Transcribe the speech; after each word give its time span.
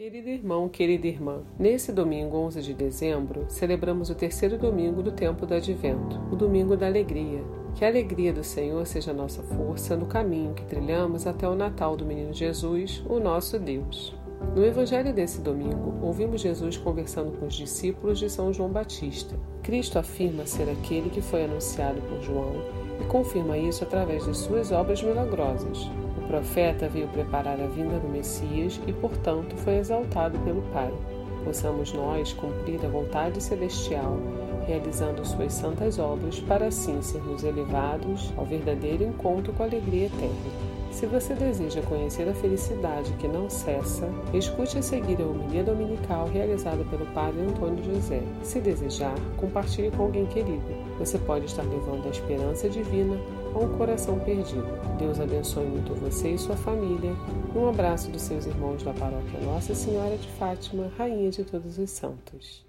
Querido 0.00 0.30
irmão, 0.30 0.66
querida 0.66 1.06
irmã, 1.06 1.42
nesse 1.58 1.92
domingo 1.92 2.34
11 2.38 2.62
de 2.62 2.72
dezembro, 2.72 3.44
celebramos 3.50 4.08
o 4.08 4.14
terceiro 4.14 4.56
domingo 4.56 5.02
do 5.02 5.12
tempo 5.12 5.44
do 5.44 5.52
Advento, 5.52 6.18
o 6.32 6.36
domingo 6.36 6.74
da 6.74 6.86
alegria. 6.86 7.44
Que 7.74 7.84
a 7.84 7.88
alegria 7.88 8.32
do 8.32 8.42
Senhor 8.42 8.86
seja 8.86 9.12
nossa 9.12 9.42
força 9.42 9.98
no 9.98 10.06
caminho 10.06 10.54
que 10.54 10.64
trilhamos 10.64 11.26
até 11.26 11.46
o 11.46 11.54
Natal 11.54 11.98
do 11.98 12.06
Menino 12.06 12.32
Jesus, 12.32 13.04
o 13.10 13.20
nosso 13.20 13.58
Deus. 13.58 14.16
No 14.56 14.64
evangelho 14.64 15.12
desse 15.12 15.42
domingo, 15.42 15.94
ouvimos 16.00 16.40
Jesus 16.40 16.78
conversando 16.78 17.38
com 17.38 17.44
os 17.44 17.54
discípulos 17.54 18.18
de 18.18 18.30
São 18.30 18.54
João 18.54 18.70
Batista. 18.70 19.38
Cristo 19.62 19.98
afirma 19.98 20.46
ser 20.46 20.70
aquele 20.70 21.10
que 21.10 21.20
foi 21.20 21.44
anunciado 21.44 22.00
por 22.00 22.22
João 22.22 22.54
e 23.02 23.04
confirma 23.04 23.58
isso 23.58 23.84
através 23.84 24.24
de 24.24 24.34
suas 24.34 24.72
obras 24.72 25.02
milagrosas. 25.02 25.90
Profeta 26.30 26.88
veio 26.88 27.08
preparar 27.08 27.60
a 27.60 27.66
vinda 27.66 27.98
do 27.98 28.08
Messias 28.08 28.80
e, 28.86 28.92
portanto, 28.92 29.56
foi 29.56 29.78
exaltado 29.78 30.38
pelo 30.44 30.62
Pai. 30.72 30.94
Possamos 31.42 31.92
nós 31.92 32.32
cumprir 32.32 32.78
a 32.86 32.88
vontade 32.88 33.42
celestial, 33.42 34.16
realizando 34.64 35.26
suas 35.26 35.52
santas 35.52 35.98
obras, 35.98 36.38
para 36.38 36.66
assim 36.66 37.02
sermos 37.02 37.42
elevados 37.42 38.32
ao 38.36 38.46
verdadeiro 38.46 39.02
encontro 39.02 39.52
com 39.52 39.64
a 39.64 39.66
alegria 39.66 40.06
eterna. 40.06 40.70
Se 40.92 41.04
você 41.04 41.34
deseja 41.34 41.82
conhecer 41.82 42.28
a 42.28 42.34
felicidade 42.34 43.12
que 43.14 43.26
não 43.26 43.50
cessa, 43.50 44.08
escute 44.32 44.78
a 44.78 44.82
seguir 44.82 45.20
a 45.20 45.26
homilia 45.26 45.64
dominical 45.64 46.28
realizada 46.28 46.84
pelo 46.84 47.06
Padre 47.06 47.40
Antônio 47.40 47.82
José. 47.82 48.22
Se 48.44 48.60
desejar, 48.60 49.16
compartilhe 49.36 49.90
com 49.90 50.04
alguém 50.04 50.26
querido. 50.26 50.62
Você 51.00 51.18
pode 51.18 51.46
estar 51.46 51.62
levando 51.62 52.06
a 52.06 52.10
esperança 52.10 52.68
divina 52.68 53.16
a 53.54 53.58
um 53.58 53.76
coração 53.76 54.18
perdido. 54.20 54.66
Deus 54.98 55.18
abençoe 55.18 55.66
muito 55.66 55.94
você 55.94 56.34
e 56.34 56.38
sua 56.38 56.56
família. 56.56 57.12
Um 57.54 57.68
abraço 57.68 58.10
dos 58.10 58.22
seus 58.22 58.46
irmãos 58.46 58.82
da 58.82 58.92
paróquia 58.92 59.40
Nossa 59.40 59.74
Senhora 59.74 60.16
de 60.16 60.28
Fátima, 60.38 60.92
Rainha 60.96 61.30
de 61.30 61.44
Todos 61.44 61.78
os 61.78 61.90
Santos. 61.90 62.64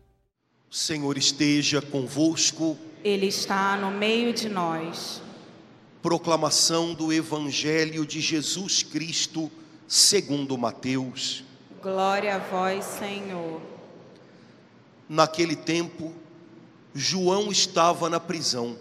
O 0.70 0.76
Senhor 0.76 1.18
esteja 1.18 1.82
convosco. 1.82 2.78
Ele 3.04 3.28
está 3.28 3.76
no 3.78 3.92
meio 3.92 4.34
de 4.34 4.50
nós. 4.50 5.22
Proclamação 6.02 6.94
do 6.94 7.14
Evangelho 7.14 8.06
de 8.06 8.20
Jesus 8.20 8.82
Cristo, 8.82 9.52
segundo 9.88 10.58
Mateus. 10.58 11.44
Glória 11.82 12.36
a 12.36 12.40
vós, 12.40 12.86
Senhor. 12.86 13.62
Naquele 15.08 15.56
tempo, 15.56 16.14
João 16.94 17.52
estava 17.52 18.10
na 18.10 18.20
prisão. 18.20 18.78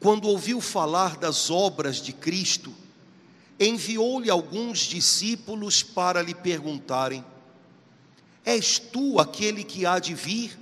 Quando 0.00 0.28
ouviu 0.28 0.62
falar 0.62 1.18
das 1.18 1.50
obras 1.50 2.00
de 2.00 2.14
Cristo, 2.14 2.74
enviou-lhe 3.58 4.30
alguns 4.30 4.78
discípulos 4.80 5.82
para 5.82 6.22
lhe 6.22 6.34
perguntarem: 6.34 7.22
És 8.42 8.78
tu 8.78 9.20
aquele 9.20 9.62
que 9.62 9.84
há 9.84 9.98
de 9.98 10.14
vir, 10.14 10.58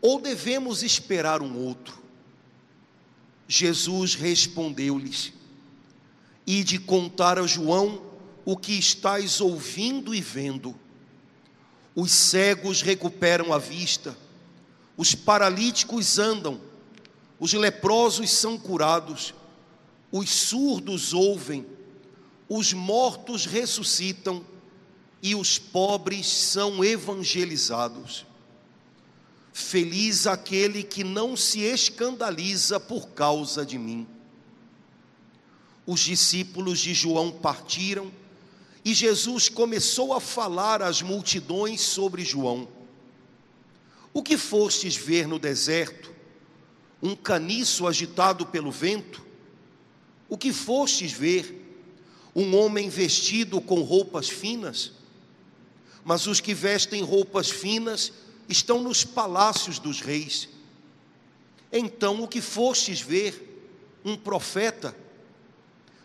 ou 0.00 0.20
devemos 0.20 0.84
esperar 0.84 1.42
um 1.42 1.58
outro? 1.58 2.00
Jesus 3.48 4.14
respondeu-lhes: 4.14 5.32
E 6.46 6.62
de 6.62 6.78
contar 6.78 7.40
a 7.40 7.46
João 7.48 8.00
o 8.44 8.56
que 8.56 8.78
estáis 8.78 9.40
ouvindo 9.40 10.14
e 10.14 10.20
vendo. 10.20 10.78
Os 11.92 12.12
cegos 12.12 12.82
recuperam 12.82 13.52
a 13.52 13.58
vista, 13.58 14.16
os 14.96 15.12
paralíticos 15.12 16.20
andam, 16.20 16.60
os 17.40 17.54
leprosos 17.54 18.30
são 18.30 18.58
curados, 18.58 19.32
os 20.12 20.28
surdos 20.28 21.14
ouvem, 21.14 21.66
os 22.46 22.74
mortos 22.74 23.46
ressuscitam 23.46 24.44
e 25.22 25.34
os 25.34 25.58
pobres 25.58 26.26
são 26.26 26.84
evangelizados. 26.84 28.26
Feliz 29.54 30.26
aquele 30.26 30.82
que 30.82 31.02
não 31.02 31.34
se 31.34 31.60
escandaliza 31.60 32.78
por 32.78 33.08
causa 33.08 33.64
de 33.64 33.78
mim. 33.78 34.06
Os 35.86 36.00
discípulos 36.00 36.78
de 36.78 36.92
João 36.92 37.32
partiram 37.32 38.12
e 38.84 38.92
Jesus 38.92 39.48
começou 39.48 40.12
a 40.12 40.20
falar 40.20 40.82
às 40.82 41.00
multidões 41.00 41.80
sobre 41.80 42.22
João. 42.22 42.68
O 44.12 44.22
que 44.22 44.36
fostes 44.36 44.94
ver 44.94 45.26
no 45.26 45.38
deserto? 45.38 46.19
Um 47.02 47.16
caniço 47.16 47.86
agitado 47.86 48.46
pelo 48.46 48.70
vento? 48.70 49.24
O 50.28 50.36
que 50.36 50.52
fostes 50.52 51.12
ver? 51.12 51.56
Um 52.34 52.56
homem 52.56 52.88
vestido 52.88 53.60
com 53.60 53.82
roupas 53.82 54.28
finas? 54.28 54.92
Mas 56.04 56.26
os 56.26 56.40
que 56.40 56.54
vestem 56.54 57.02
roupas 57.02 57.50
finas 57.50 58.12
estão 58.48 58.82
nos 58.82 59.04
palácios 59.04 59.78
dos 59.78 60.00
reis. 60.00 60.48
Então 61.72 62.22
o 62.22 62.28
que 62.28 62.40
fostes 62.40 63.00
ver? 63.00 63.46
Um 64.04 64.16
profeta? 64.16 64.96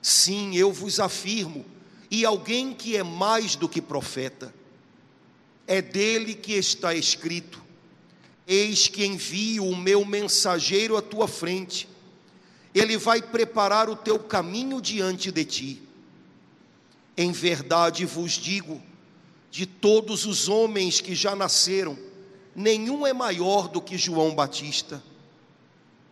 Sim, 0.02 0.56
eu 0.56 0.72
vos 0.72 1.00
afirmo, 1.00 1.66
e 2.12 2.24
alguém 2.24 2.74
que 2.74 2.96
é 2.96 3.02
mais 3.02 3.56
do 3.56 3.68
que 3.68 3.82
profeta. 3.82 4.54
É 5.66 5.82
dele 5.82 6.36
que 6.36 6.54
está 6.54 6.94
escrito: 6.94 7.65
Eis 8.48 8.88
que 8.88 9.06
envio 9.06 9.66
o 9.66 9.76
meu 9.76 10.06
mensageiro 10.06 10.96
à 10.96 11.02
tua 11.02 11.28
frente, 11.28 11.88
ele 12.74 12.98
vai 12.98 13.22
preparar 13.22 13.90
o 13.90 13.96
teu 13.96 14.20
caminho 14.20 14.82
diante 14.82 15.32
de 15.32 15.46
ti. 15.46 15.82
Em 17.18 17.32
verdade 17.32 18.06
vos 18.06 18.34
digo, 18.34 18.82
de 19.50 19.66
todos 19.66 20.26
os 20.26 20.50
homens 20.50 21.00
que 21.00 21.16
já 21.16 21.36
nasceram, 21.36 21.98
nenhum 22.54 23.08
é 23.08 23.14
maior 23.14 23.70
do 23.70 23.82
que 23.82 23.98
João 23.98 24.36
Batista. 24.36 25.02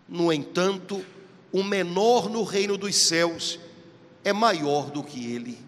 No 0.08 0.32
entanto, 0.32 1.06
o 1.52 1.62
menor 1.62 2.30
no 2.30 2.44
reino 2.44 2.78
dos 2.78 2.96
céus 2.96 3.60
é 4.24 4.32
maior 4.32 4.90
do 4.90 5.04
que 5.04 5.34
ele. 5.34 5.60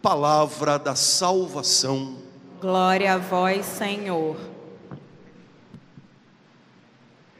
Palavra 0.00 0.78
da 0.78 0.94
salvação. 0.94 2.18
Glória 2.60 3.14
a 3.14 3.18
vós, 3.18 3.66
Senhor. 3.66 4.55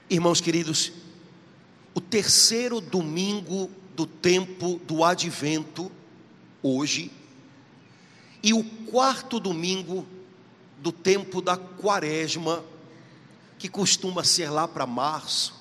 Irmãos 0.09 0.41
queridos, 0.41 0.93
o 1.93 2.00
terceiro 2.00 2.81
domingo 2.81 3.69
do 3.97 4.06
tempo 4.06 4.81
do 4.87 5.03
advento, 5.03 5.91
hoje, 6.62 7.11
e 8.41 8.55
o 8.55 8.62
quarto 8.62 9.41
domingo 9.41 10.06
do 10.78 10.93
tempo 10.93 11.43
da 11.43 11.56
quaresma, 11.56 12.65
que 13.59 13.69
costuma 13.69 14.22
ser 14.22 14.49
lá 14.49 14.69
para 14.69 14.87
março, 14.87 15.55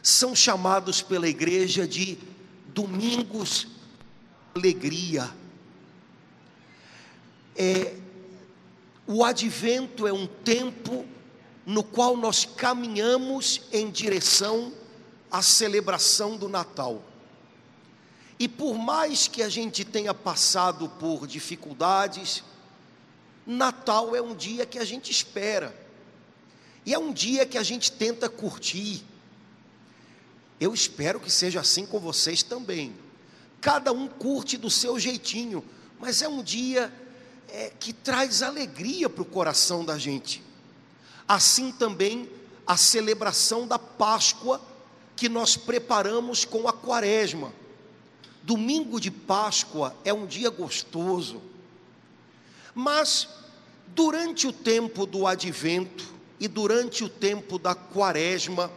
são 0.00 0.36
chamados 0.36 1.02
pela 1.02 1.28
igreja 1.28 1.88
de 1.88 2.16
domingos 2.68 3.66
alegria. 4.54 5.28
É, 7.56 7.96
o 9.08 9.24
advento 9.24 10.06
é 10.06 10.12
um 10.12 10.26
tempo 10.28 11.04
no 11.66 11.82
qual 11.82 12.16
nós 12.16 12.44
caminhamos 12.44 13.62
em 13.72 13.90
direção 13.90 14.72
à 15.30 15.40
celebração 15.42 16.36
do 16.36 16.48
Natal. 16.48 17.02
E 18.38 18.48
por 18.48 18.76
mais 18.76 19.28
que 19.28 19.42
a 19.42 19.48
gente 19.48 19.84
tenha 19.84 20.12
passado 20.12 20.88
por 20.88 21.26
dificuldades, 21.26 22.42
Natal 23.46 24.14
é 24.14 24.20
um 24.20 24.34
dia 24.34 24.66
que 24.66 24.78
a 24.78 24.84
gente 24.84 25.10
espera, 25.10 25.74
e 26.84 26.92
é 26.92 26.98
um 26.98 27.12
dia 27.12 27.46
que 27.46 27.56
a 27.56 27.62
gente 27.62 27.90
tenta 27.92 28.28
curtir. 28.28 29.02
Eu 30.60 30.74
espero 30.74 31.18
que 31.18 31.30
seja 31.30 31.60
assim 31.60 31.86
com 31.86 31.98
vocês 31.98 32.42
também. 32.42 32.94
Cada 33.60 33.92
um 33.92 34.06
curte 34.06 34.56
do 34.58 34.68
seu 34.68 34.98
jeitinho, 34.98 35.64
mas 35.98 36.20
é 36.20 36.28
um 36.28 36.42
dia 36.42 36.92
é, 37.48 37.70
que 37.78 37.92
traz 37.92 38.42
alegria 38.42 39.08
para 39.08 39.22
o 39.22 39.26
coração 39.26 39.84
da 39.84 39.98
gente. 39.98 40.42
Assim 41.26 41.72
também 41.72 42.28
a 42.66 42.76
celebração 42.76 43.66
da 43.66 43.78
Páscoa 43.78 44.60
que 45.16 45.28
nós 45.28 45.56
preparamos 45.56 46.44
com 46.44 46.68
a 46.68 46.72
Quaresma. 46.72 47.52
Domingo 48.42 49.00
de 49.00 49.10
Páscoa 49.10 49.96
é 50.04 50.12
um 50.12 50.26
dia 50.26 50.50
gostoso 50.50 51.40
mas 52.74 53.28
durante 53.94 54.46
o 54.46 54.52
tempo 54.52 55.06
do 55.06 55.26
advento 55.26 56.12
e 56.40 56.48
durante 56.48 57.04
o 57.04 57.08
tempo 57.08 57.58
da 57.58 57.74
quaresma, 57.74 58.70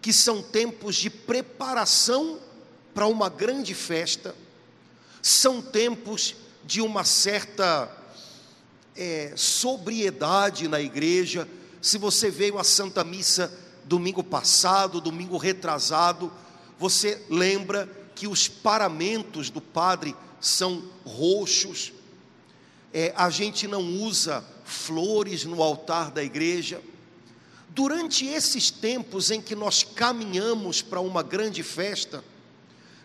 que 0.00 0.12
são 0.12 0.42
tempos 0.42 0.96
de 0.96 1.10
preparação 1.10 2.40
para 2.94 3.06
uma 3.06 3.28
grande 3.28 3.74
festa, 3.74 4.34
são 5.20 5.60
tempos 5.60 6.34
de 6.64 6.80
uma 6.80 7.04
certa 7.04 7.94
é, 8.96 9.34
sobriedade 9.36 10.66
na 10.66 10.80
igreja. 10.80 11.46
Se 11.80 11.96
você 11.96 12.30
veio 12.30 12.58
à 12.58 12.64
Santa 12.64 13.02
Missa 13.02 13.52
domingo 13.84 14.22
passado, 14.22 15.00
domingo 15.00 15.36
retrasado, 15.36 16.30
você 16.78 17.24
lembra 17.28 17.88
que 18.14 18.26
os 18.26 18.48
paramentos 18.48 19.48
do 19.50 19.60
padre 19.60 20.14
são 20.40 20.84
roxos, 21.04 21.92
é, 22.92 23.12
a 23.16 23.30
gente 23.30 23.66
não 23.66 23.82
usa 23.82 24.44
flores 24.64 25.44
no 25.44 25.62
altar 25.62 26.10
da 26.10 26.22
igreja. 26.22 26.82
Durante 27.68 28.26
esses 28.26 28.70
tempos 28.70 29.30
em 29.30 29.40
que 29.40 29.54
nós 29.54 29.82
caminhamos 29.82 30.82
para 30.82 31.00
uma 31.00 31.22
grande 31.22 31.62
festa, 31.62 32.22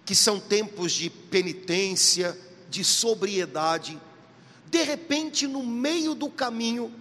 que 0.03 0.15
são 0.15 0.39
tempos 0.39 0.91
de 0.91 1.09
penitência, 1.09 2.37
de 2.69 2.83
sobriedade, 2.83 3.99
de 4.69 4.83
repente, 4.83 5.47
no 5.47 5.63
meio 5.63 6.13
do 6.13 6.29
caminho, 6.29 6.91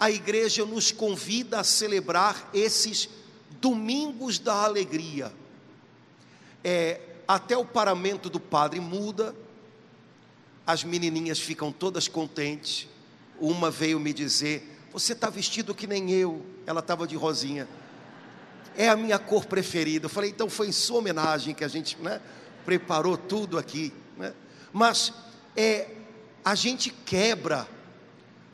a 0.00 0.10
igreja 0.10 0.64
nos 0.64 0.90
convida 0.90 1.60
a 1.60 1.64
celebrar 1.64 2.48
esses 2.54 3.10
domingos 3.60 4.38
da 4.38 4.64
alegria. 4.64 5.30
É, 6.64 7.00
até 7.28 7.54
o 7.54 7.66
paramento 7.66 8.30
do 8.30 8.40
padre 8.40 8.80
muda, 8.80 9.36
as 10.66 10.82
menininhas 10.82 11.38
ficam 11.38 11.70
todas 11.70 12.08
contentes. 12.08 12.88
Uma 13.38 13.70
veio 13.70 14.00
me 14.00 14.14
dizer: 14.14 14.86
Você 14.90 15.12
está 15.12 15.28
vestido 15.28 15.74
que 15.74 15.86
nem 15.86 16.10
eu. 16.10 16.46
Ela 16.66 16.80
estava 16.80 17.06
de 17.06 17.14
rosinha. 17.14 17.68
É 18.74 18.88
a 18.88 18.96
minha 18.96 19.18
cor 19.18 19.44
preferida. 19.44 20.06
Eu 20.06 20.10
falei: 20.10 20.30
Então 20.30 20.48
foi 20.48 20.68
em 20.68 20.72
sua 20.72 20.98
homenagem 20.98 21.54
que 21.54 21.64
a 21.64 21.68
gente 21.68 21.98
né, 21.98 22.22
preparou 22.64 23.18
tudo 23.18 23.58
aqui. 23.58 23.92
Né? 24.16 24.32
Mas 24.72 25.12
é, 25.54 25.90
a 26.42 26.54
gente 26.54 26.90
quebra 26.90 27.68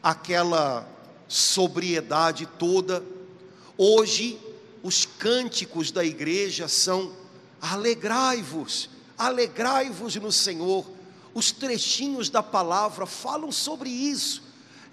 aquela 0.03 0.96
sobriedade 1.28 2.46
toda. 2.46 3.02
Hoje, 3.76 4.38
os 4.82 5.05
cânticos 5.05 5.90
da 5.90 6.05
igreja 6.05 6.69
são: 6.69 7.12
alegrai-vos, 7.61 8.88
alegrai-vos 9.17 10.17
no 10.17 10.32
Senhor. 10.32 10.87
Os 11.34 11.50
trechinhos 11.50 12.31
da 12.31 12.43
palavra 12.43 13.05
falam 13.05 13.52
sobre 13.52 13.90
isso. 13.90 14.43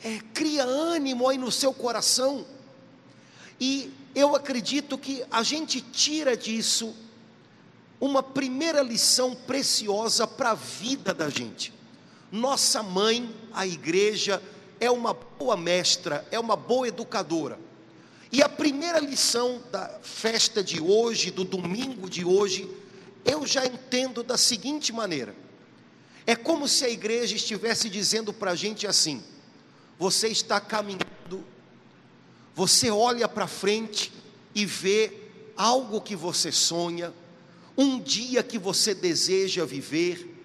É, 0.04 0.20
cria 0.34 0.64
ânimo 0.64 1.30
aí 1.30 1.38
no 1.38 1.52
seu 1.52 1.74
coração. 1.74 2.46
E 3.60 3.94
eu 4.14 4.36
acredito 4.36 4.98
que 4.98 5.24
a 5.32 5.42
gente 5.42 5.80
tira 5.80 6.36
disso 6.36 6.94
uma 8.00 8.22
primeira 8.22 8.82
lição 8.82 9.34
preciosa 9.34 10.28
para 10.28 10.52
a 10.52 10.56
vida 10.56 11.14
da 11.14 11.30
gente. 11.30 11.74
Nossa 12.30 12.84
mãe, 12.84 13.34
a 13.54 13.66
igreja, 13.66 14.42
é 14.84 14.92
uma 14.92 15.14
boa 15.14 15.56
mestra, 15.56 16.28
é 16.30 16.38
uma 16.38 16.58
boa 16.58 16.88
educadora. 16.88 17.58
E 18.32 18.42
a 18.42 18.50
primeira 18.50 19.00
lição 19.00 19.62
da 19.72 19.88
festa 20.02 20.62
de 20.64 20.82
hoje, 20.82 21.32
do 21.32 21.46
domingo 21.46 22.10
de 22.10 22.26
hoje, 22.26 22.70
eu 23.24 23.46
já 23.46 23.66
entendo 23.66 24.24
da 24.24 24.38
seguinte 24.38 24.92
maneira: 24.92 25.34
é 26.26 26.36
como 26.36 26.68
se 26.68 26.84
a 26.84 26.90
igreja 26.90 27.36
estivesse 27.36 27.90
dizendo 27.90 28.34
para 28.34 28.52
a 28.52 28.56
gente 28.56 28.86
assim: 28.86 29.24
você 29.98 30.28
está 30.28 30.60
caminhando, 30.60 31.46
você 32.54 32.92
olha 32.92 33.28
para 33.30 33.48
frente 33.48 34.12
e 34.54 34.66
vê 34.66 35.14
algo 35.56 36.02
que 36.02 36.16
você 36.16 36.52
sonha, 36.52 37.14
um 37.78 38.00
dia 38.00 38.44
que 38.44 38.58
você 38.58 38.94
deseja 38.94 39.64
viver, 39.64 40.44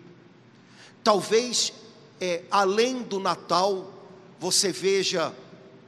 talvez 1.03 1.73
é, 2.21 2.43
além 2.51 3.03
do 3.03 3.19
Natal, 3.19 3.98
você 4.39 4.71
veja 4.71 5.35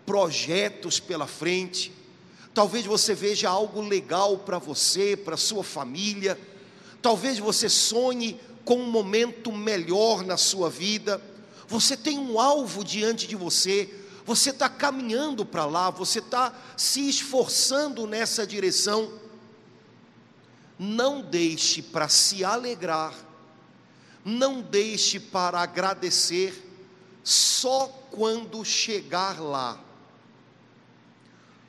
projetos 0.05 0.99
pela 0.99 1.27
frente, 1.27 1.93
talvez 2.53 2.85
você 2.85 3.15
veja 3.15 3.49
algo 3.49 3.81
legal 3.81 4.39
para 4.39 4.59
você, 4.59 5.17
para 5.17 5.37
sua 5.37 5.63
família, 5.63 6.39
talvez 7.01 7.39
você 7.39 7.69
sonhe 7.69 8.41
com 8.65 8.77
um 8.77 8.91
momento 8.91 9.53
melhor 9.53 10.25
na 10.25 10.37
sua 10.37 10.69
vida, 10.69 11.23
você 11.69 11.97
tem 11.97 12.19
um 12.19 12.41
alvo 12.41 12.85
diante 12.85 13.27
de 13.27 13.37
você, 13.37 13.89
você 14.27 14.51
está 14.51 14.69
caminhando 14.69 15.45
para 15.45 15.65
lá, 15.65 15.91
você 15.91 16.19
está 16.19 16.53
se 16.77 17.09
esforçando 17.09 18.07
nessa 18.07 18.47
direção. 18.47 19.13
Não 20.79 21.21
deixe 21.21 21.83
para 21.83 22.09
se 22.09 22.45
alegrar, 22.45 23.15
não 24.25 24.61
deixe 24.61 25.21
para 25.21 25.61
agradecer 25.61 26.70
só 27.23 27.87
quando 28.11 28.65
chegar 28.65 29.41
lá. 29.41 29.79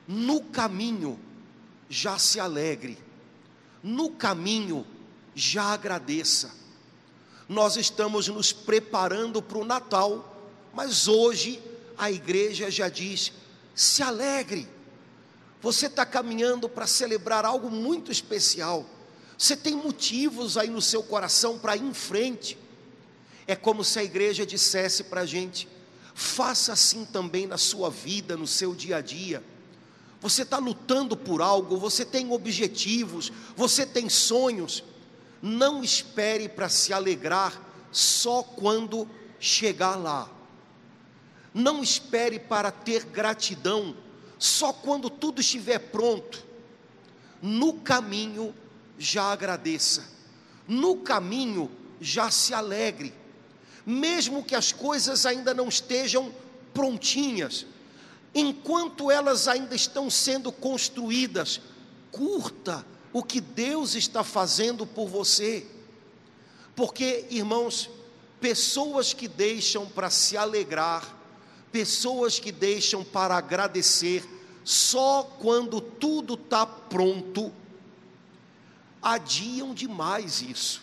No 0.06 0.40
caminho, 0.40 1.18
já 1.88 2.18
se 2.18 2.40
alegre, 2.40 2.98
no 3.82 4.10
caminho, 4.10 4.86
já 5.34 5.64
agradeça. 5.64 6.50
Nós 7.48 7.76
estamos 7.76 8.28
nos 8.28 8.52
preparando 8.52 9.42
para 9.42 9.58
o 9.58 9.64
Natal, 9.64 10.36
mas 10.72 11.06
hoje 11.06 11.62
a 11.96 12.10
igreja 12.10 12.70
já 12.70 12.88
diz: 12.88 13.32
se 13.74 14.02
alegre. 14.02 14.68
Você 15.60 15.86
está 15.86 16.04
caminhando 16.04 16.68
para 16.68 16.88
celebrar 16.88 17.44
algo 17.44 17.70
muito 17.70 18.10
especial. 18.10 18.84
Você 19.38 19.56
tem 19.56 19.76
motivos 19.76 20.56
aí 20.56 20.68
no 20.68 20.82
seu 20.82 21.04
coração 21.04 21.56
para 21.56 21.76
ir 21.76 21.82
em 21.82 21.94
frente. 21.94 22.58
É 23.46 23.56
como 23.56 23.82
se 23.82 23.98
a 23.98 24.04
igreja 24.04 24.46
dissesse 24.46 25.04
para 25.04 25.22
a 25.22 25.26
gente: 25.26 25.68
faça 26.14 26.72
assim 26.72 27.04
também 27.04 27.46
na 27.46 27.58
sua 27.58 27.90
vida, 27.90 28.36
no 28.36 28.46
seu 28.46 28.74
dia 28.74 28.96
a 28.96 29.00
dia. 29.00 29.42
Você 30.20 30.42
está 30.42 30.58
lutando 30.58 31.16
por 31.16 31.42
algo, 31.42 31.76
você 31.76 32.04
tem 32.04 32.30
objetivos, 32.30 33.32
você 33.56 33.84
tem 33.84 34.08
sonhos. 34.08 34.84
Não 35.40 35.82
espere 35.82 36.48
para 36.48 36.68
se 36.68 36.92
alegrar 36.92 37.60
só 37.90 38.42
quando 38.42 39.08
chegar 39.40 39.96
lá. 39.96 40.30
Não 41.52 41.82
espere 41.82 42.38
para 42.38 42.70
ter 42.70 43.04
gratidão 43.04 43.96
só 44.38 44.72
quando 44.72 45.10
tudo 45.10 45.40
estiver 45.40 45.78
pronto. 45.78 46.46
No 47.42 47.74
caminho, 47.74 48.54
já 48.96 49.24
agradeça. 49.24 50.08
No 50.68 50.98
caminho, 50.98 51.68
já 52.00 52.30
se 52.30 52.54
alegre 52.54 53.12
mesmo 53.84 54.44
que 54.44 54.54
as 54.54 54.72
coisas 54.72 55.26
ainda 55.26 55.52
não 55.52 55.68
estejam 55.68 56.32
prontinhas, 56.72 57.66
enquanto 58.34 59.10
elas 59.10 59.48
ainda 59.48 59.74
estão 59.74 60.08
sendo 60.08 60.50
construídas, 60.50 61.60
curta 62.10 62.84
o 63.12 63.22
que 63.22 63.40
Deus 63.40 63.94
está 63.94 64.24
fazendo 64.24 64.86
por 64.86 65.08
você. 65.08 65.66
Porque, 66.74 67.26
irmãos, 67.30 67.90
pessoas 68.40 69.12
que 69.12 69.28
deixam 69.28 69.86
para 69.86 70.08
se 70.08 70.36
alegrar, 70.36 71.16
pessoas 71.70 72.38
que 72.38 72.50
deixam 72.50 73.04
para 73.04 73.36
agradecer, 73.36 74.24
só 74.64 75.22
quando 75.38 75.80
tudo 75.80 76.34
está 76.34 76.64
pronto, 76.64 77.52
adiam 79.02 79.74
demais 79.74 80.40
isso. 80.40 80.81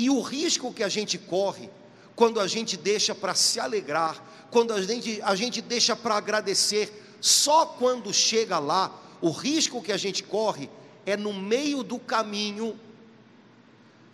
E 0.00 0.08
o 0.08 0.22
risco 0.22 0.72
que 0.72 0.82
a 0.82 0.88
gente 0.88 1.18
corre 1.18 1.68
quando 2.16 2.40
a 2.40 2.46
gente 2.46 2.74
deixa 2.74 3.14
para 3.14 3.34
se 3.34 3.60
alegrar, 3.60 4.48
quando 4.50 4.72
a 4.72 4.80
gente, 4.80 5.20
a 5.20 5.34
gente 5.34 5.60
deixa 5.60 5.94
para 5.94 6.14
agradecer, 6.14 7.18
só 7.20 7.66
quando 7.66 8.10
chega 8.10 8.58
lá, 8.58 8.98
o 9.20 9.30
risco 9.30 9.82
que 9.82 9.92
a 9.92 9.98
gente 9.98 10.22
corre 10.22 10.70
é 11.04 11.18
no 11.18 11.34
meio 11.34 11.82
do 11.82 11.98
caminho 11.98 12.80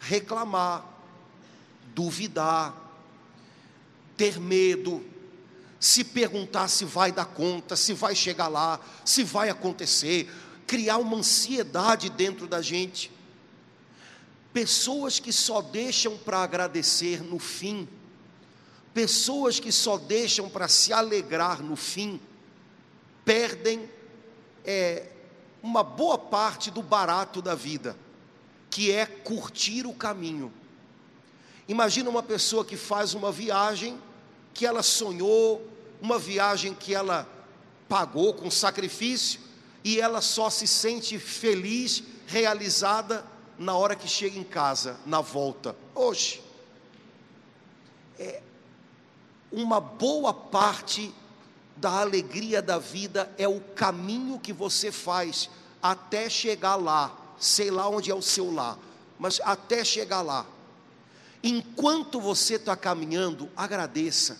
reclamar, 0.00 0.84
duvidar, 1.94 2.74
ter 4.16 4.40
medo, 4.40 5.04
se 5.78 6.02
perguntar 6.02 6.66
se 6.66 6.84
vai 6.84 7.12
dar 7.12 7.26
conta, 7.26 7.76
se 7.76 7.92
vai 7.92 8.16
chegar 8.16 8.48
lá, 8.48 8.80
se 9.04 9.22
vai 9.22 9.50
acontecer, 9.50 10.28
criar 10.66 10.96
uma 10.96 11.18
ansiedade 11.18 12.10
dentro 12.10 12.48
da 12.48 12.60
gente. 12.60 13.14
Pessoas 14.56 15.20
que 15.20 15.34
só 15.34 15.60
deixam 15.60 16.16
para 16.16 16.38
agradecer 16.38 17.22
no 17.22 17.38
fim, 17.38 17.86
pessoas 18.94 19.60
que 19.60 19.70
só 19.70 19.98
deixam 19.98 20.48
para 20.48 20.66
se 20.66 20.94
alegrar 20.94 21.62
no 21.62 21.76
fim, 21.76 22.18
perdem 23.22 23.86
é, 24.64 25.08
uma 25.62 25.82
boa 25.82 26.16
parte 26.16 26.70
do 26.70 26.80
barato 26.80 27.42
da 27.42 27.54
vida, 27.54 27.98
que 28.70 28.90
é 28.90 29.04
curtir 29.04 29.86
o 29.86 29.92
caminho. 29.92 30.50
Imagina 31.68 32.08
uma 32.08 32.22
pessoa 32.22 32.64
que 32.64 32.78
faz 32.78 33.12
uma 33.12 33.30
viagem 33.30 34.00
que 34.54 34.64
ela 34.64 34.82
sonhou, 34.82 35.70
uma 36.00 36.18
viagem 36.18 36.72
que 36.72 36.94
ela 36.94 37.28
pagou 37.90 38.32
com 38.32 38.50
sacrifício, 38.50 39.38
e 39.84 40.00
ela 40.00 40.22
só 40.22 40.48
se 40.48 40.66
sente 40.66 41.18
feliz, 41.18 42.02
realizada 42.26 43.35
na 43.58 43.76
hora 43.76 43.96
que 43.96 44.08
chega 44.08 44.38
em 44.38 44.44
casa, 44.44 44.98
na 45.06 45.20
volta. 45.20 45.74
Hoje, 45.94 46.42
é 48.18 48.42
uma 49.52 49.80
boa 49.80 50.34
parte 50.34 51.14
da 51.76 52.00
alegria 52.00 52.62
da 52.62 52.78
vida 52.78 53.30
é 53.36 53.46
o 53.46 53.60
caminho 53.60 54.40
que 54.40 54.52
você 54.52 54.90
faz 54.90 55.50
até 55.82 56.28
chegar 56.28 56.76
lá. 56.76 57.14
Sei 57.38 57.70
lá 57.70 57.88
onde 57.88 58.10
é 58.10 58.14
o 58.14 58.22
seu 58.22 58.50
lá, 58.50 58.78
mas 59.18 59.40
até 59.44 59.84
chegar 59.84 60.22
lá. 60.22 60.46
Enquanto 61.42 62.18
você 62.20 62.54
está 62.54 62.74
caminhando, 62.74 63.48
agradeça. 63.56 64.38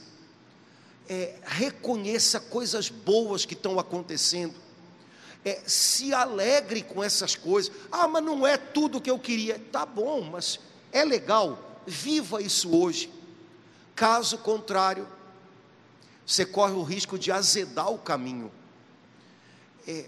é, 1.09 1.39
reconheça 1.45 2.41
coisas 2.41 2.89
boas 2.89 3.45
que 3.45 3.55
estão 3.55 3.79
acontecendo. 3.79 4.55
É, 5.47 5.63
se 5.65 6.13
alegre 6.13 6.83
com 6.83 7.05
essas 7.05 7.37
coisas. 7.37 7.71
Ah, 7.93 8.09
mas 8.09 8.25
não 8.25 8.45
é 8.45 8.57
tudo 8.57 8.99
o 8.99 9.01
que 9.01 9.09
eu 9.09 9.17
queria. 9.17 9.61
Tá 9.71 9.87
bom, 9.87 10.23
mas 10.23 10.59
é 10.91 11.05
legal. 11.05 11.81
Viva 11.87 12.43
isso 12.43 12.77
hoje. 12.77 13.09
Caso 13.95 14.39
contrário, 14.39 15.07
você 16.27 16.45
corre 16.45 16.73
o 16.73 16.83
risco 16.83 17.17
de 17.17 17.31
azedar 17.31 17.89
o 17.93 17.97
caminho. 17.97 18.51
É, 19.87 20.07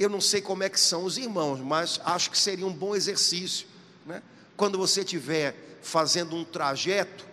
eu 0.00 0.10
não 0.10 0.20
sei 0.20 0.40
como 0.40 0.64
é 0.64 0.68
que 0.68 0.80
são 0.80 1.04
os 1.04 1.16
irmãos, 1.16 1.60
mas 1.60 2.00
acho 2.04 2.28
que 2.28 2.36
seria 2.36 2.66
um 2.66 2.72
bom 2.72 2.96
exercício, 2.96 3.68
né? 4.04 4.20
Quando 4.56 4.76
você 4.76 5.02
estiver 5.02 5.78
fazendo 5.80 6.34
um 6.34 6.44
trajeto, 6.44 7.24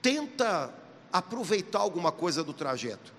tenta 0.00 0.72
aproveitar 1.12 1.80
alguma 1.80 2.12
coisa 2.12 2.44
do 2.44 2.52
trajeto. 2.52 3.12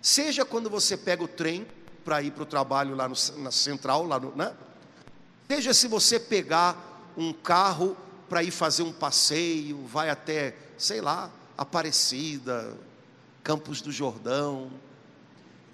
Seja 0.00 0.42
quando 0.42 0.70
você 0.70 0.96
pega 0.96 1.22
o 1.22 1.28
trem 1.28 1.66
para 2.08 2.22
ir 2.22 2.30
para 2.30 2.42
o 2.42 2.46
trabalho 2.46 2.94
lá 2.96 3.06
no, 3.06 3.14
na 3.36 3.50
central, 3.50 4.06
lá 4.06 4.18
no, 4.18 4.34
né? 4.34 4.54
Seja 5.46 5.74
se 5.74 5.86
você 5.86 6.18
pegar 6.18 7.12
um 7.14 7.34
carro 7.34 7.94
para 8.30 8.42
ir 8.42 8.50
fazer 8.50 8.82
um 8.82 8.92
passeio, 8.94 9.84
vai 9.86 10.08
até, 10.08 10.56
sei 10.78 11.02
lá, 11.02 11.30
Aparecida, 11.58 12.74
Campos 13.44 13.82
do 13.82 13.92
Jordão. 13.92 14.70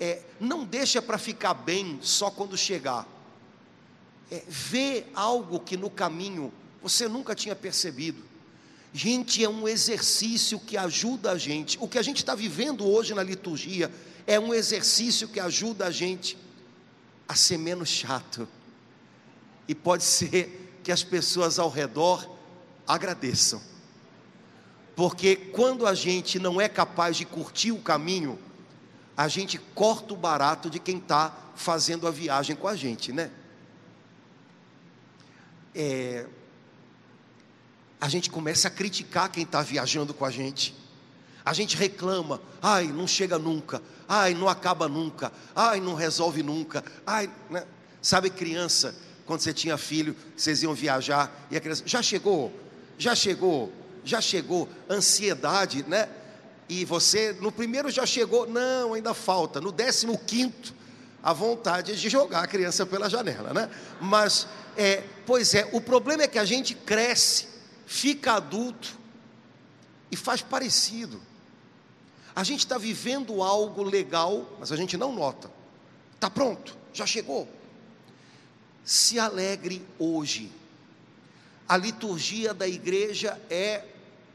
É, 0.00 0.24
não 0.40 0.64
deixa 0.64 1.00
para 1.00 1.18
ficar 1.18 1.54
bem 1.54 2.00
só 2.02 2.32
quando 2.32 2.58
chegar. 2.58 3.06
É, 4.28 4.42
vê 4.48 5.06
algo 5.14 5.60
que 5.60 5.76
no 5.76 5.88
caminho 5.88 6.52
você 6.82 7.06
nunca 7.06 7.36
tinha 7.36 7.54
percebido. 7.54 8.24
Gente, 8.96 9.44
é 9.44 9.48
um 9.48 9.66
exercício 9.66 10.56
que 10.56 10.76
ajuda 10.76 11.32
a 11.32 11.36
gente. 11.36 11.76
O 11.80 11.88
que 11.88 11.98
a 11.98 12.02
gente 12.02 12.18
está 12.18 12.32
vivendo 12.32 12.86
hoje 12.86 13.12
na 13.12 13.24
liturgia 13.24 13.90
é 14.24 14.38
um 14.38 14.54
exercício 14.54 15.26
que 15.26 15.40
ajuda 15.40 15.86
a 15.86 15.90
gente 15.90 16.38
a 17.26 17.34
ser 17.34 17.58
menos 17.58 17.88
chato. 17.88 18.46
E 19.66 19.74
pode 19.74 20.04
ser 20.04 20.78
que 20.84 20.92
as 20.92 21.02
pessoas 21.02 21.58
ao 21.58 21.68
redor 21.68 22.38
agradeçam. 22.86 23.60
Porque 24.94 25.34
quando 25.34 25.88
a 25.88 25.94
gente 25.94 26.38
não 26.38 26.60
é 26.60 26.68
capaz 26.68 27.16
de 27.16 27.24
curtir 27.24 27.72
o 27.72 27.80
caminho, 27.80 28.38
a 29.16 29.26
gente 29.26 29.58
corta 29.58 30.14
o 30.14 30.16
barato 30.16 30.70
de 30.70 30.78
quem 30.78 30.98
está 30.98 31.36
fazendo 31.56 32.06
a 32.06 32.12
viagem 32.12 32.54
com 32.54 32.68
a 32.68 32.76
gente, 32.76 33.12
né? 33.12 33.32
É, 35.74 36.28
a 38.04 38.08
gente 38.10 38.28
começa 38.28 38.68
a 38.68 38.70
criticar 38.70 39.30
quem 39.30 39.44
está 39.44 39.62
viajando 39.62 40.12
com 40.12 40.26
a 40.26 40.30
gente. 40.30 40.74
A 41.42 41.54
gente 41.54 41.74
reclama, 41.74 42.38
ai, 42.60 42.86
não 42.86 43.06
chega 43.06 43.38
nunca, 43.38 43.80
ai, 44.06 44.34
não 44.34 44.46
acaba 44.46 44.86
nunca, 44.86 45.32
ai, 45.56 45.80
não 45.80 45.94
resolve 45.94 46.42
nunca, 46.42 46.84
ai, 47.06 47.30
né? 47.48 47.64
sabe 48.02 48.28
criança, 48.28 48.94
quando 49.24 49.40
você 49.40 49.54
tinha 49.54 49.78
filho, 49.78 50.14
vocês 50.36 50.62
iam 50.62 50.74
viajar 50.74 51.46
e 51.50 51.56
a 51.56 51.60
criança, 51.62 51.82
já 51.86 52.02
chegou, 52.02 52.52
já 52.98 53.14
chegou, 53.14 53.72
já 54.04 54.20
chegou, 54.20 54.68
ansiedade, 54.90 55.82
né? 55.88 56.06
E 56.68 56.84
você, 56.84 57.34
no 57.40 57.50
primeiro 57.50 57.90
já 57.90 58.04
chegou, 58.04 58.46
não, 58.46 58.92
ainda 58.92 59.14
falta, 59.14 59.62
no 59.62 59.72
décimo 59.72 60.18
quinto, 60.18 60.74
a 61.22 61.32
vontade 61.32 61.98
de 61.98 62.10
jogar 62.10 62.44
a 62.44 62.46
criança 62.46 62.84
pela 62.84 63.08
janela, 63.08 63.54
né? 63.54 63.70
Mas, 63.98 64.46
é, 64.76 65.02
pois 65.24 65.54
é, 65.54 65.66
o 65.72 65.80
problema 65.80 66.24
é 66.24 66.28
que 66.28 66.38
a 66.38 66.44
gente 66.44 66.74
cresce, 66.74 67.53
fica 67.86 68.34
adulto 68.34 68.96
e 70.10 70.16
faz 70.16 70.42
parecido. 70.42 71.20
A 72.34 72.42
gente 72.42 72.60
está 72.60 72.78
vivendo 72.78 73.42
algo 73.42 73.82
legal, 73.82 74.56
mas 74.58 74.72
a 74.72 74.76
gente 74.76 74.96
não 74.96 75.12
nota. 75.12 75.50
Está 76.14 76.28
pronto, 76.28 76.76
já 76.92 77.06
chegou. 77.06 77.48
Se 78.84 79.18
alegre 79.18 79.86
hoje. 79.98 80.50
A 81.68 81.76
liturgia 81.76 82.52
da 82.52 82.68
igreja 82.68 83.40
é 83.48 83.84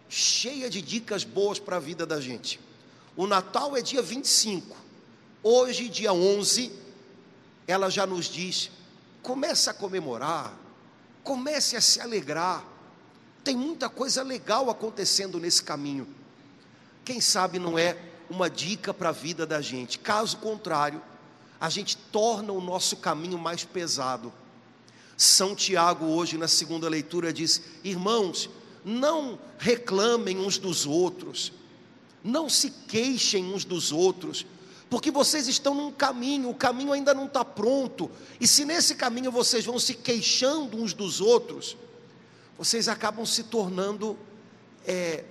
cheia 0.08 0.70
de 0.70 0.82
dicas 0.82 1.24
boas 1.24 1.60
para 1.60 1.76
a 1.76 1.80
vida 1.80 2.06
da 2.06 2.20
gente. 2.20 2.60
O 3.16 3.28
Natal 3.28 3.78
é 3.78 3.82
dia 3.82 4.02
25. 4.02 4.76
Hoje, 5.44 5.88
dia 5.90 6.12
11, 6.12 6.72
ela 7.68 7.90
já 7.90 8.06
nos 8.06 8.26
diz: 8.26 8.72
comece 9.22 9.70
a 9.70 9.74
comemorar, 9.74 10.58
comece 11.24 11.76
a 11.76 11.82
se 11.82 12.02
alegrar. 12.02 12.66
Tem 13.44 13.56
muita 13.56 13.90
coisa 13.90 14.22
legal 14.24 14.70
acontecendo 14.70 15.40
nesse 15.40 15.64
caminho. 15.64 16.08
Quem 17.04 17.22
sabe 17.22 17.60
não 17.60 17.78
é 17.78 17.98
uma 18.30 18.50
dica 18.50 18.94
para 18.94 19.10
a 19.10 19.14
vida 19.14 19.46
da 19.46 19.62
gente. 19.62 19.98
Caso 19.98 20.38
contrário, 20.38 21.02
a 21.60 21.70
gente 21.70 21.98
torna 21.98 22.54
o 22.54 22.62
nosso 22.62 22.98
caminho 22.98 23.38
mais 23.38 23.64
pesado. 23.64 24.32
São 25.18 25.56
Tiago, 25.56 26.06
hoje 26.06 26.38
na 26.38 26.48
segunda 26.48 26.88
leitura, 26.88 27.34
diz: 27.34 27.62
Irmãos, 27.84 28.50
não 28.86 29.40
reclamem 29.58 30.38
uns 30.38 30.58
dos 30.58 30.86
outros, 30.86 31.52
não 32.24 32.48
se 32.48 32.70
queixem 32.88 33.54
uns 33.54 33.66
dos 33.66 33.92
outros, 33.92 34.46
porque 34.90 35.12
vocês 35.12 35.48
estão 35.48 35.74
num 35.76 35.92
caminho, 35.92 36.50
o 36.50 36.56
caminho 36.56 36.94
ainda 36.94 37.14
não 37.14 37.26
está 37.26 37.44
pronto, 37.44 38.10
e 38.40 38.48
se 38.48 38.64
nesse 38.64 38.96
caminho 38.96 39.32
vocês 39.32 39.66
vão 39.66 39.78
se 39.78 39.94
queixando 39.94 40.82
uns 40.82 40.94
dos 40.94 41.20
outros, 41.20 41.76
vocês 42.60 42.90
acabam 42.90 43.26
se 43.26 43.44
tornando 43.44 44.20
é, 44.86 45.24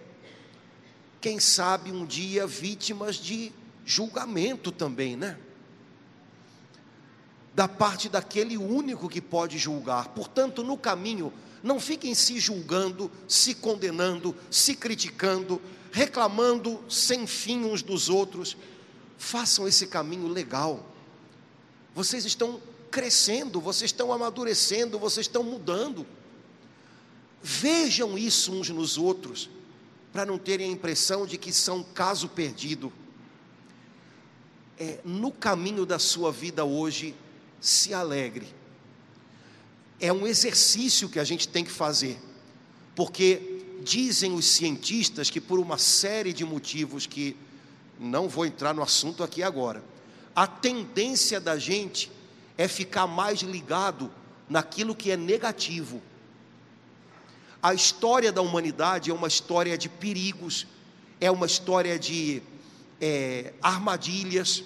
quem 1.20 1.38
sabe 1.38 1.92
um 1.92 2.06
dia 2.06 2.47
vítimas 2.47 3.16
de 3.16 3.52
julgamento 3.85 4.73
também, 4.73 5.14
né? 5.14 5.38
Da 7.54 7.68
parte 7.68 8.08
daquele 8.08 8.56
único 8.56 9.11
que 9.11 9.20
pode 9.20 9.58
julgar. 9.58 10.08
Portanto, 10.14 10.64
no 10.64 10.78
caminho, 10.78 11.30
não 11.62 11.78
fiquem 11.78 12.14
se 12.14 12.40
julgando, 12.40 13.11
se 13.28 13.54
condenando, 13.54 14.35
se 14.50 14.75
criticando, 14.75 15.61
reclamando 15.92 16.82
sem 16.88 17.26
fim 17.26 17.62
uns 17.62 17.82
dos 17.82 18.08
outros. 18.08 18.56
Façam 19.18 19.68
esse 19.68 19.87
caminho 19.87 20.28
legal. 20.28 20.82
Vocês 21.94 22.25
estão 22.25 22.58
crescendo, 22.90 23.61
vocês 23.61 23.90
estão 23.90 24.14
amadurecendo, 24.14 24.99
vocês 24.99 25.26
estão 25.26 25.42
mudando. 25.42 26.06
Vejam 27.42 28.18
isso 28.18 28.52
uns 28.52 28.68
nos 28.71 28.99
outros 28.99 29.49
para 30.12 30.26
não 30.26 30.38
terem 30.38 30.68
a 30.68 30.73
impressão 30.73 31.26
de 31.26 31.38
que 31.38 31.52
são 31.52 31.83
caso 31.83 32.28
perdido. 32.28 32.92
É, 34.78 35.00
no 35.04 35.30
caminho 35.30 35.85
da 35.85 35.99
sua 35.99 36.33
vida 36.33 36.64
hoje, 36.64 37.14
se 37.61 37.92
alegre. 37.92 38.47
É 40.00 40.12
um 40.12 40.26
exercício 40.26 41.09
que 41.09 41.18
a 41.18 41.25
gente 41.25 41.49
tem 41.49 41.64
que 41.64 41.71
fazer, 41.71 42.18
porque 42.95 43.62
dizem 43.83 44.35
os 44.35 44.45
cientistas 44.45 45.30
que, 45.30 45.40
por 45.40 45.59
uma 45.59 45.78
série 45.78 46.33
de 46.33 46.45
motivos 46.45 47.07
que 47.07 47.37
não 47.99 48.28
vou 48.28 48.47
entrar 48.47 48.73
no 48.73 48.83
assunto 48.83 49.25
aqui 49.25 49.42
agora, 49.42 49.83
a 50.35 50.47
tendência 50.47 51.40
da 51.40 51.59
gente 51.59 52.11
é 52.57 52.68
ficar 52.68 53.09
mais 53.09 53.40
ligado 53.40 54.11
naquilo 54.49 54.95
que 54.95 55.11
é 55.11 55.16
negativo 55.16 56.00
a 57.62 57.75
história 57.75 58.31
da 58.31 58.41
humanidade 58.41 59.11
é 59.11 59.15
uma 59.15 59.27
história 59.27 59.77
de 59.77 59.88
perigos, 59.88 60.67
é 61.21 61.31
uma 61.31 61.47
história 61.47 61.99
de 61.99 62.41
é, 63.00 63.53
armadilhas. 63.61 64.62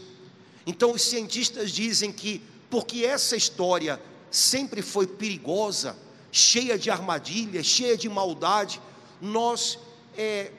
Então, 0.66 0.92
os 0.92 1.02
cientistas 1.02 1.70
dizem 1.70 2.12
que, 2.12 2.42
porque 2.68 3.04
essa 3.04 3.34
história 3.34 4.00
sempre 4.30 4.82
foi 4.82 5.06
perigosa, 5.06 5.96
cheia 6.30 6.78
de 6.78 6.90
armadilhas, 6.90 7.66
cheia 7.66 7.96
de 7.96 8.08
maldade, 8.08 8.80
nós, 9.20 9.78
é, 10.16 10.50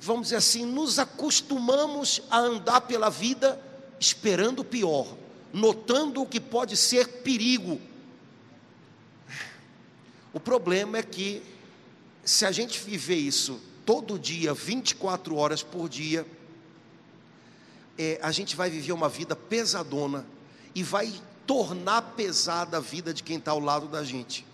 vamos 0.00 0.24
dizer 0.24 0.36
assim, 0.36 0.66
nos 0.66 0.98
acostumamos 0.98 2.22
a 2.30 2.38
andar 2.38 2.82
pela 2.82 3.08
vida 3.08 3.60
esperando 3.98 4.60
o 4.60 4.64
pior, 4.64 5.06
notando 5.52 6.22
o 6.22 6.26
que 6.26 6.40
pode 6.40 6.76
ser 6.76 7.08
perigo 7.22 7.80
o 10.32 10.40
problema 10.40 10.98
é 10.98 11.02
que, 11.02 11.42
se 12.24 12.46
a 12.46 12.52
gente 12.52 12.80
viver 12.80 13.16
isso 13.16 13.60
todo 13.84 14.18
dia, 14.18 14.54
24 14.54 15.36
horas 15.36 15.62
por 15.62 15.88
dia, 15.88 16.26
é, 17.98 18.18
a 18.22 18.32
gente 18.32 18.56
vai 18.56 18.70
viver 18.70 18.92
uma 18.92 19.08
vida 19.08 19.36
pesadona 19.36 20.24
e 20.74 20.82
vai 20.82 21.12
tornar 21.46 22.02
pesada 22.16 22.78
a 22.78 22.80
vida 22.80 23.12
de 23.12 23.22
quem 23.22 23.36
está 23.36 23.50
ao 23.50 23.60
lado 23.60 23.88
da 23.88 24.02
gente. 24.02 24.46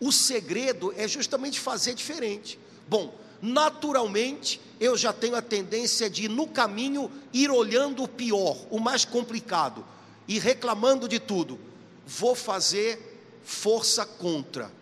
O 0.00 0.10
segredo 0.10 0.92
é 0.96 1.06
justamente 1.06 1.60
fazer 1.60 1.94
diferente. 1.94 2.58
Bom, 2.88 3.14
naturalmente, 3.40 4.60
eu 4.80 4.96
já 4.96 5.12
tenho 5.12 5.36
a 5.36 5.42
tendência 5.42 6.08
de, 6.08 6.28
no 6.28 6.46
caminho, 6.46 7.10
ir 7.32 7.50
olhando 7.50 8.02
o 8.02 8.08
pior, 8.08 8.56
o 8.70 8.78
mais 8.78 9.04
complicado, 9.04 9.84
e 10.26 10.38
reclamando 10.38 11.08
de 11.08 11.18
tudo. 11.18 11.58
Vou 12.06 12.34
fazer 12.34 13.40
força 13.44 14.04
contra. 14.04 14.77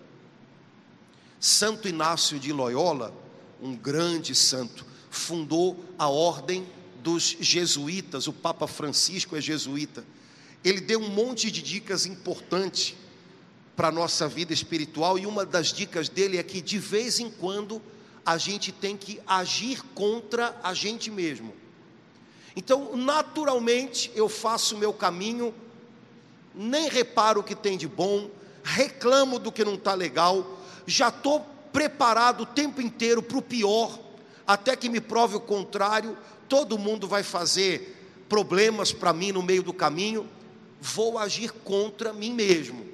Santo 1.40 1.88
Inácio 1.88 2.38
de 2.38 2.52
Loyola, 2.52 3.14
um 3.60 3.74
grande 3.74 4.34
santo, 4.34 4.84
fundou 5.10 5.84
a 5.98 6.08
ordem 6.08 6.66
dos 7.02 7.36
jesuítas, 7.40 8.26
o 8.26 8.32
Papa 8.32 8.66
Francisco 8.66 9.36
é 9.36 9.40
jesuíta. 9.40 10.04
Ele 10.64 10.80
deu 10.80 11.00
um 11.00 11.08
monte 11.08 11.50
de 11.50 11.62
dicas 11.62 12.06
importantes 12.06 12.94
para 13.76 13.88
a 13.88 13.92
nossa 13.92 14.26
vida 14.26 14.52
espiritual, 14.52 15.18
e 15.18 15.26
uma 15.26 15.44
das 15.44 15.72
dicas 15.72 16.08
dele 16.08 16.38
é 16.38 16.42
que 16.42 16.60
de 16.60 16.78
vez 16.78 17.20
em 17.20 17.30
quando 17.30 17.80
a 18.24 18.38
gente 18.38 18.72
tem 18.72 18.96
que 18.96 19.20
agir 19.26 19.82
contra 19.94 20.58
a 20.62 20.74
gente 20.74 21.10
mesmo. 21.10 21.54
Então, 22.56 22.96
naturalmente, 22.96 24.10
eu 24.14 24.28
faço 24.28 24.74
o 24.74 24.78
meu 24.78 24.92
caminho, 24.92 25.54
nem 26.54 26.88
reparo 26.88 27.40
o 27.40 27.44
que 27.44 27.54
tem 27.54 27.76
de 27.76 27.86
bom, 27.86 28.30
reclamo 28.64 29.38
do 29.38 29.52
que 29.52 29.64
não 29.64 29.74
está 29.74 29.94
legal, 29.94 30.55
já 30.86 31.08
estou 31.08 31.44
preparado 31.72 32.42
o 32.42 32.46
tempo 32.46 32.80
inteiro 32.80 33.22
para 33.22 33.38
o 33.38 33.42
pior, 33.42 33.98
até 34.46 34.76
que 34.76 34.88
me 34.88 35.00
prove 35.00 35.36
o 35.36 35.40
contrário, 35.40 36.16
todo 36.48 36.78
mundo 36.78 37.08
vai 37.08 37.22
fazer 37.22 38.24
problemas 38.28 38.92
para 38.92 39.12
mim 39.12 39.32
no 39.32 39.42
meio 39.42 39.62
do 39.62 39.72
caminho, 39.72 40.28
vou 40.80 41.18
agir 41.18 41.52
contra 41.52 42.12
mim 42.12 42.32
mesmo. 42.32 42.86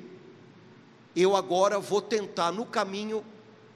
Eu 1.15 1.37
agora 1.37 1.79
vou 1.79 2.01
tentar 2.01 2.51
no 2.53 2.65
caminho 2.65 3.25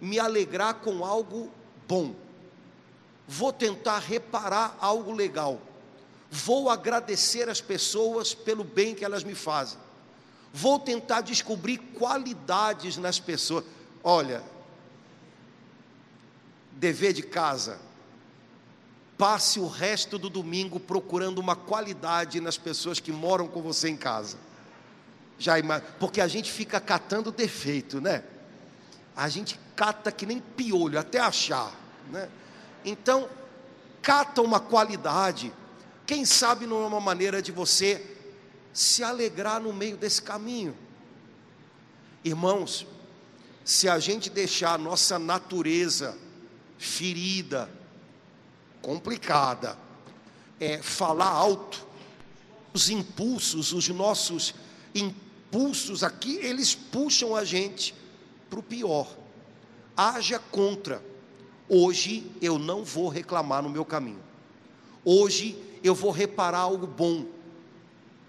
me 0.00 0.18
alegrar 0.18 0.75
com 0.75 1.04
algo 1.04 1.50
bom. 1.87 2.14
Vou 3.28 3.52
tentar 3.52 3.99
reparar 3.99 4.76
algo 4.80 5.12
legal. 5.12 5.61
Vou 6.30 6.70
agradecer 6.70 7.49
as 7.49 7.61
pessoas 7.61 8.35
pelo 8.35 8.64
bem 8.64 8.94
que 8.94 9.04
elas 9.04 9.25
me 9.25 9.35
fazem. 9.35 9.78
Vou 10.52 10.78
tentar 10.78 11.20
descobrir 11.20 11.78
qualidades 11.78 12.96
nas 12.96 13.20
pessoas. 13.20 13.64
Olha, 14.08 14.40
dever 16.70 17.12
de 17.12 17.25
casa. 17.25 17.80
Passe 19.18 19.58
o 19.58 19.66
resto 19.66 20.16
do 20.16 20.30
domingo 20.30 20.78
procurando 20.78 21.40
uma 21.40 21.56
qualidade 21.56 22.40
nas 22.40 22.56
pessoas 22.56 23.00
que 23.00 23.10
moram 23.10 23.48
com 23.48 23.60
você 23.60 23.88
em 23.88 23.96
casa. 23.96 24.38
Já 25.40 25.54
porque 25.98 26.20
a 26.20 26.28
gente 26.28 26.52
fica 26.52 26.78
catando 26.78 27.32
defeito, 27.32 28.00
né? 28.00 28.22
A 29.16 29.28
gente 29.28 29.58
cata 29.75 30.12
que 30.12 30.25
nem 30.25 30.38
piolho 30.38 31.00
até 31.00 31.18
achar, 31.18 31.75
né? 32.08 32.28
Então, 32.84 33.28
cata 34.00 34.40
uma 34.40 34.60
qualidade. 34.60 35.52
Quem 36.06 36.25
sabe 36.25 36.64
não 36.64 36.84
é 36.84 36.86
uma 36.86 37.00
maneira 37.00 37.42
de 37.42 37.50
você 37.50 38.18
se 38.72 39.02
alegrar 39.02 39.60
no 39.60 39.72
meio 39.72 39.96
desse 39.96 40.22
caminho. 40.22 40.76
Irmãos, 42.22 42.86
se 43.66 43.88
a 43.88 43.99
gente 43.99 44.30
deixar 44.30 44.75
a 44.75 44.78
nossa 44.78 45.18
natureza 45.18 46.16
ferida, 46.78 47.68
complicada, 48.80 49.76
é 50.61 50.80
falar 50.80 51.26
alto, 51.26 51.85
os 52.73 52.88
impulsos, 52.88 53.73
os 53.73 53.88
nossos 53.88 54.54
impulsos 54.94 56.04
aqui, 56.04 56.37
eles 56.37 56.76
puxam 56.76 57.35
a 57.35 57.42
gente 57.42 57.92
para 58.49 58.61
o 58.61 58.62
pior. 58.62 59.08
Haja 59.96 60.38
contra. 60.38 61.02
Hoje 61.68 62.30
eu 62.40 62.61
não 62.61 62.85
vou 62.85 63.08
reclamar 63.08 63.64
no 63.64 63.68
meu 63.68 63.85
caminho. 63.85 64.23
Hoje 65.04 65.61
eu 65.82 65.92
vou 65.92 66.12
reparar 66.12 66.61
algo 66.61 66.87
bom. 66.87 67.26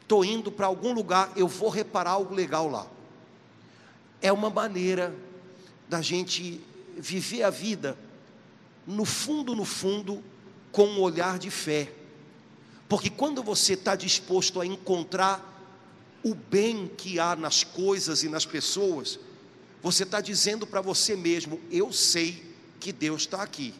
Estou 0.01 0.25
indo 0.25 0.51
para 0.51 0.65
algum 0.65 0.93
lugar, 0.93 1.31
eu 1.35 1.47
vou 1.47 1.69
reparar 1.69 2.11
algo 2.11 2.33
legal 2.33 2.67
lá. 2.67 2.87
É 4.19 4.33
uma 4.33 4.49
maneira 4.49 5.26
da 5.87 6.01
gente 6.01 6.61
viver 6.97 7.43
a 7.43 7.49
vida, 7.49 7.97
no 8.85 9.05
fundo, 9.05 9.55
no 9.55 9.65
fundo, 9.65 10.23
com 10.71 10.87
um 10.87 11.01
olhar 11.01 11.37
de 11.37 11.49
fé. 11.49 11.91
Porque 12.87 13.09
quando 13.09 13.43
você 13.43 13.73
está 13.73 13.95
disposto 13.95 14.61
a 14.61 14.65
encontrar 14.65 15.53
o 16.23 16.33
bem 16.33 16.87
que 16.97 17.19
há 17.19 17.35
nas 17.35 17.63
coisas 17.63 18.23
e 18.23 18.29
nas 18.29 18.45
pessoas, 18.45 19.19
você 19.81 20.03
está 20.03 20.21
dizendo 20.21 20.65
para 20.65 20.81
você 20.81 21.15
mesmo: 21.15 21.59
eu 21.69 21.91
sei 21.91 22.55
que 22.79 22.91
Deus 22.91 23.23
está 23.23 23.41
aqui. 23.41 23.73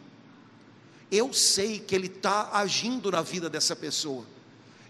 Eu 1.10 1.32
sei 1.32 1.78
que 1.78 1.94
Ele 1.94 2.06
está 2.06 2.50
agindo 2.52 3.10
na 3.10 3.22
vida 3.22 3.48
dessa 3.48 3.74
pessoa. 3.74 4.26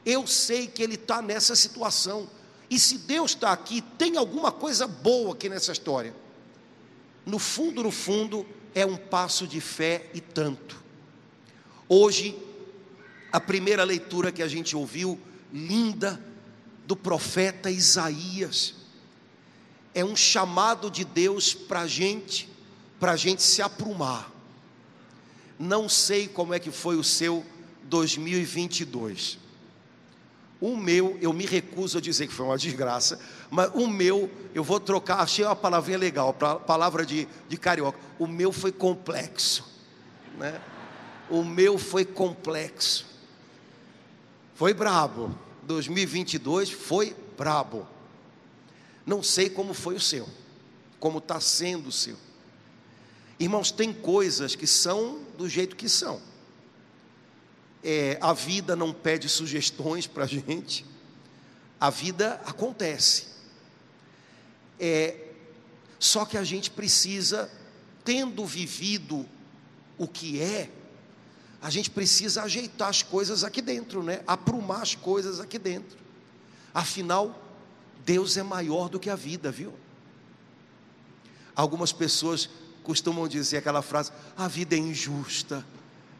Eu 0.04 0.26
sei 0.26 0.66
que 0.66 0.82
Ele 0.82 0.94
está 0.94 1.22
nessa 1.22 1.54
situação. 1.54 2.28
E 2.68 2.78
se 2.78 2.98
Deus 2.98 3.30
está 3.32 3.52
aqui, 3.52 3.80
tem 3.96 4.16
alguma 4.16 4.50
coisa 4.50 4.86
boa 4.86 5.32
aqui 5.32 5.48
nessa 5.48 5.72
história. 5.72 6.14
No 7.28 7.38
fundo, 7.38 7.82
no 7.82 7.90
fundo, 7.90 8.46
é 8.74 8.86
um 8.86 8.96
passo 8.96 9.46
de 9.46 9.60
fé 9.60 10.08
e 10.14 10.20
tanto. 10.20 10.82
Hoje, 11.86 12.34
a 13.30 13.38
primeira 13.38 13.84
leitura 13.84 14.32
que 14.32 14.42
a 14.42 14.48
gente 14.48 14.74
ouviu, 14.74 15.20
linda, 15.52 16.18
do 16.86 16.96
profeta 16.96 17.70
Isaías, 17.70 18.76
é 19.94 20.02
um 20.02 20.16
chamado 20.16 20.90
de 20.90 21.04
Deus 21.04 21.52
para 21.52 21.82
a 21.82 21.86
gente, 21.86 22.48
para 22.98 23.12
a 23.12 23.16
gente 23.16 23.42
se 23.42 23.60
aprumar. 23.60 24.32
Não 25.58 25.86
sei 25.86 26.28
como 26.28 26.54
é 26.54 26.58
que 26.58 26.70
foi 26.70 26.96
o 26.96 27.04
seu 27.04 27.44
2022. 27.90 29.38
O 30.60 30.76
meu, 30.76 31.16
eu 31.20 31.32
me 31.32 31.46
recuso 31.46 31.98
a 31.98 32.00
dizer 32.00 32.26
que 32.26 32.32
foi 32.32 32.46
uma 32.46 32.58
desgraça, 32.58 33.20
mas 33.48 33.70
o 33.74 33.86
meu, 33.86 34.28
eu 34.52 34.64
vou 34.64 34.80
trocar, 34.80 35.20
achei 35.20 35.44
uma 35.44 35.54
palavrinha 35.54 35.98
legal, 35.98 36.34
palavra 36.34 37.06
de, 37.06 37.28
de 37.48 37.56
carioca. 37.56 37.98
O 38.18 38.26
meu 38.26 38.50
foi 38.50 38.72
complexo, 38.72 39.64
né? 40.36 40.60
O 41.30 41.44
meu 41.44 41.78
foi 41.78 42.04
complexo. 42.04 43.06
Foi 44.54 44.74
brabo. 44.74 45.38
2022 45.62 46.70
foi 46.70 47.14
brabo. 47.36 47.86
Não 49.06 49.22
sei 49.22 49.48
como 49.48 49.72
foi 49.72 49.94
o 49.94 50.00
seu, 50.00 50.28
como 50.98 51.18
está 51.18 51.40
sendo 51.40 51.90
o 51.90 51.92
seu. 51.92 52.16
Irmãos, 53.38 53.70
tem 53.70 53.92
coisas 53.92 54.56
que 54.56 54.66
são 54.66 55.20
do 55.36 55.48
jeito 55.48 55.76
que 55.76 55.88
são. 55.88 56.20
É, 57.82 58.18
a 58.20 58.32
vida 58.32 58.74
não 58.74 58.92
pede 58.92 59.28
sugestões 59.28 60.06
para 60.06 60.24
a 60.24 60.26
gente, 60.26 60.84
a 61.80 61.90
vida 61.90 62.40
acontece. 62.44 63.26
É, 64.80 65.28
só 65.98 66.24
que 66.24 66.36
a 66.36 66.44
gente 66.44 66.70
precisa, 66.70 67.50
tendo 68.04 68.44
vivido 68.44 69.26
o 69.96 70.06
que 70.06 70.40
é, 70.40 70.70
a 71.60 71.70
gente 71.70 71.90
precisa 71.90 72.42
ajeitar 72.42 72.88
as 72.88 73.02
coisas 73.02 73.42
aqui 73.42 73.60
dentro, 73.60 74.02
né? 74.02 74.22
Aprumar 74.26 74.82
as 74.82 74.94
coisas 74.94 75.40
aqui 75.40 75.58
dentro. 75.58 75.98
Afinal, 76.72 77.42
Deus 78.04 78.36
é 78.36 78.42
maior 78.42 78.88
do 78.88 79.00
que 79.00 79.10
a 79.10 79.16
vida, 79.16 79.50
viu? 79.50 79.74
Algumas 81.54 81.92
pessoas 81.92 82.48
costumam 82.84 83.26
dizer 83.26 83.56
aquela 83.56 83.82
frase: 83.82 84.12
a 84.36 84.46
vida 84.46 84.76
é 84.76 84.78
injusta. 84.78 85.66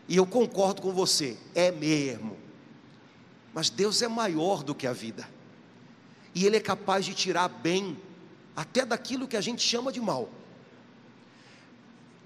E 0.09 0.16
eu 0.16 0.27
concordo 0.27 0.81
com 0.81 0.90
você, 0.90 1.37
é 1.55 1.71
mesmo. 1.71 2.37
Mas 3.53 3.68
Deus 3.68 4.01
é 4.01 4.09
maior 4.09 4.62
do 4.62 4.75
que 4.75 4.87
a 4.87 4.92
vida. 4.92 5.29
E 6.35 6.47
Ele 6.47 6.57
é 6.57 6.61
capaz 6.61 7.05
de 7.05 7.12
tirar 7.12 7.49
bem 7.49 7.99
até 8.57 8.87
daquilo 8.87 9.29
que 9.29 9.37
a 9.37 9.40
gente 9.42 9.62
chama 9.62 9.92
de 9.92 10.01
mal. 10.01 10.31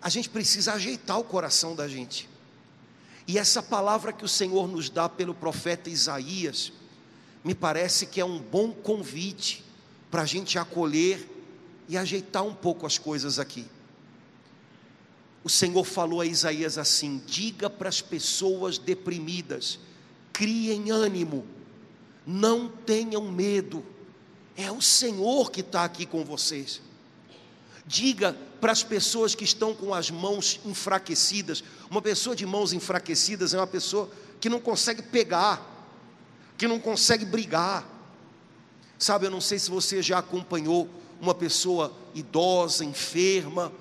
A 0.00 0.08
gente 0.08 0.28
precisa 0.28 0.74
ajeitar 0.74 1.18
o 1.18 1.24
coração 1.24 1.74
da 1.74 1.88
gente. 1.88 2.28
E 3.26 3.36
essa 3.36 3.62
palavra 3.62 4.12
que 4.12 4.24
o 4.24 4.28
Senhor 4.28 4.68
nos 4.68 4.88
dá 4.88 5.08
pelo 5.08 5.34
profeta 5.34 5.90
Isaías, 5.90 6.72
me 7.42 7.54
parece 7.54 8.06
que 8.06 8.20
é 8.20 8.24
um 8.24 8.38
bom 8.38 8.72
convite 8.72 9.64
para 10.10 10.22
a 10.22 10.26
gente 10.26 10.56
acolher 10.58 11.28
e 11.88 11.96
ajeitar 11.96 12.44
um 12.44 12.54
pouco 12.54 12.86
as 12.86 12.96
coisas 12.96 13.38
aqui 13.40 13.66
o 15.44 15.48
Senhor 15.48 15.84
falou 15.84 16.20
a 16.20 16.26
Isaías 16.26 16.78
assim: 16.78 17.20
diga 17.26 17.68
para 17.68 17.88
as 17.88 18.00
pessoas 18.00 18.78
deprimidas, 18.78 19.78
criem 20.32 20.90
ânimo, 20.90 21.44
não 22.26 22.68
tenham 22.68 23.30
medo, 23.30 23.84
é 24.56 24.70
o 24.70 24.80
Senhor 24.80 25.50
que 25.50 25.60
está 25.60 25.84
aqui 25.84 26.06
com 26.06 26.24
vocês. 26.24 26.80
Diga 27.84 28.36
para 28.60 28.70
as 28.70 28.84
pessoas 28.84 29.34
que 29.34 29.42
estão 29.42 29.74
com 29.74 29.92
as 29.92 30.08
mãos 30.10 30.60
enfraquecidas, 30.64 31.64
uma 31.90 32.00
pessoa 32.00 32.36
de 32.36 32.46
mãos 32.46 32.72
enfraquecidas 32.72 33.52
é 33.54 33.58
uma 33.58 33.66
pessoa 33.66 34.08
que 34.40 34.48
não 34.48 34.60
consegue 34.60 35.02
pegar, 35.02 35.88
que 36.56 36.68
não 36.68 36.78
consegue 36.78 37.24
brigar. 37.24 37.88
Sabe, 38.96 39.26
eu 39.26 39.30
não 39.32 39.40
sei 39.40 39.58
se 39.58 39.68
você 39.68 40.00
já 40.00 40.18
acompanhou 40.18 40.88
uma 41.20 41.34
pessoa 41.34 41.92
idosa, 42.14 42.84
enferma, 42.84 43.72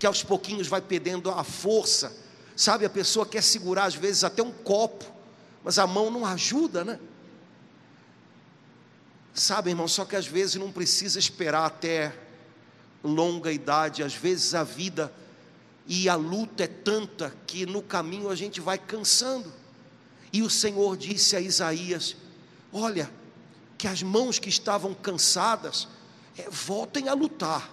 que 0.00 0.06
aos 0.06 0.24
pouquinhos 0.24 0.66
vai 0.66 0.80
perdendo 0.80 1.30
a 1.30 1.44
força. 1.44 2.16
Sabe, 2.56 2.86
a 2.86 2.90
pessoa 2.90 3.26
quer 3.26 3.42
segurar 3.42 3.84
às 3.84 3.94
vezes 3.94 4.24
até 4.24 4.42
um 4.42 4.50
copo, 4.50 5.04
mas 5.62 5.78
a 5.78 5.86
mão 5.86 6.10
não 6.10 6.24
ajuda, 6.24 6.82
né? 6.82 6.98
Sabe, 9.34 9.70
irmão, 9.70 9.86
só 9.86 10.06
que 10.06 10.16
às 10.16 10.26
vezes 10.26 10.56
não 10.56 10.72
precisa 10.72 11.18
esperar 11.18 11.66
até 11.66 12.14
longa 13.04 13.52
idade, 13.52 14.02
às 14.02 14.14
vezes 14.14 14.54
a 14.54 14.64
vida 14.64 15.12
e 15.86 16.08
a 16.08 16.14
luta 16.14 16.64
é 16.64 16.66
tanta 16.66 17.34
que 17.46 17.66
no 17.66 17.82
caminho 17.82 18.30
a 18.30 18.34
gente 18.34 18.58
vai 18.58 18.78
cansando. 18.78 19.52
E 20.32 20.42
o 20.42 20.48
Senhor 20.48 20.96
disse 20.96 21.36
a 21.36 21.40
Isaías: 21.40 22.16
Olha, 22.72 23.10
que 23.76 23.86
as 23.86 24.02
mãos 24.02 24.38
que 24.38 24.48
estavam 24.48 24.94
cansadas 24.94 25.88
é, 26.38 26.48
voltem 26.48 27.08
a 27.08 27.12
lutar, 27.12 27.70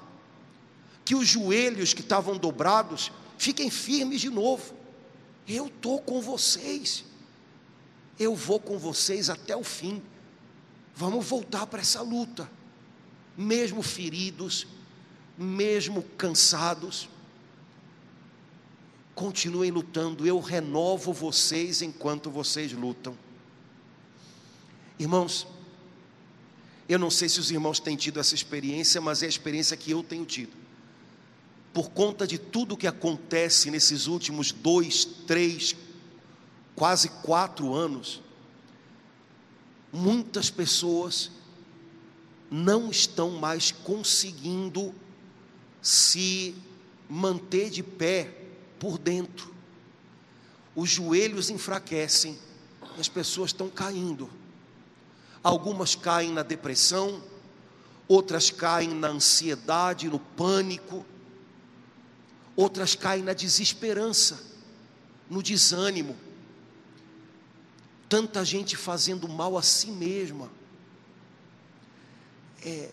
que 1.08 1.15
os 1.15 1.26
joelhos 1.26 1.93
que 1.93 2.02
estavam 2.02 2.36
dobrados 2.36 3.13
fiquem 3.38 3.70
firmes 3.70 4.20
de 4.20 4.30
novo. 4.30 4.74
Eu 5.48 5.67
estou 5.67 6.02
com 6.02 6.20
vocês, 6.20 7.06
eu 8.20 8.36
vou 8.36 8.60
com 8.60 8.78
vocês 8.78 9.30
até 9.30 9.56
o 9.56 9.63
fim. 9.63 10.04
Vamos 10.93 11.26
voltar 11.26 11.65
para 11.65 11.80
essa 11.80 12.02
luta, 12.02 12.52
mesmo 13.38 13.82
feridos, 13.82 14.67
mesmo 15.38 16.04
cansados. 16.17 17.08
Continuem 19.15 19.72
lutando, 19.72 20.28
eu 20.28 20.41
renovo 20.41 21.13
vocês 21.13 21.82
enquanto 21.82 22.30
vocês 22.30 22.74
lutam. 22.74 23.17
Irmãos, 25.00 25.48
eu 26.89 27.00
não 27.00 27.10
sei 27.10 27.30
se 27.30 27.39
os 27.39 27.50
irmãos 27.50 27.80
têm 27.80 27.96
tido 27.96 28.20
essa 28.20 28.36
experiência, 28.36 29.00
mas 29.00 29.24
é 29.24 29.26
a 29.26 29.30
experiência 29.30 29.78
que 29.78 29.91
eu 29.91 30.04
tenho 30.04 30.26
tido. 30.26 30.67
Por 31.78 31.92
conta 31.92 32.26
de 32.26 32.40
tudo 32.40 32.76
que 32.76 32.88
acontece 32.88 33.70
nesses 33.70 34.08
últimos 34.08 34.52
dois, 34.52 35.06
três, 35.06 35.76
quase 36.76 37.08
quatro 37.08 37.72
anos, 37.72 38.20
muitas 39.94 40.50
pessoas 40.50 41.30
não 42.50 42.90
estão 42.90 43.30
mais 43.30 43.72
conseguindo 43.72 44.92
se 45.80 46.56
manter 47.08 47.70
de 47.70 47.84
pé 47.84 48.34
por 48.80 48.98
dentro. 48.98 49.54
Os 50.76 50.90
joelhos 50.90 51.52
enfraquecem 51.52 52.40
as 52.98 53.08
pessoas 53.08 53.52
estão 53.52 53.70
caindo. 53.70 54.28
Algumas 55.44 55.94
caem 55.94 56.32
na 56.32 56.42
depressão, 56.42 57.22
outras 58.08 58.50
caem 58.50 58.96
na 58.96 59.10
ansiedade, 59.10 60.10
no 60.10 60.18
pânico, 60.18 61.06
outras 62.58 62.96
caem 62.96 63.24
na 63.24 63.34
desesperança, 63.34 64.43
no 65.30 65.43
desânimo. 65.43 66.17
Tanta 68.10 68.43
gente 68.43 68.76
fazendo 68.76 69.30
mal 69.30 69.56
a 69.56 69.62
si 69.62 69.91
mesma, 69.91 70.50
é, 72.65 72.91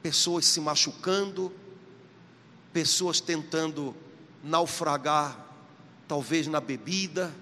pessoas 0.00 0.44
se 0.44 0.60
machucando, 0.60 1.52
pessoas 2.72 3.20
tentando 3.20 3.96
naufragar, 4.44 5.44
talvez 6.06 6.46
na 6.46 6.60
bebida, 6.60 7.34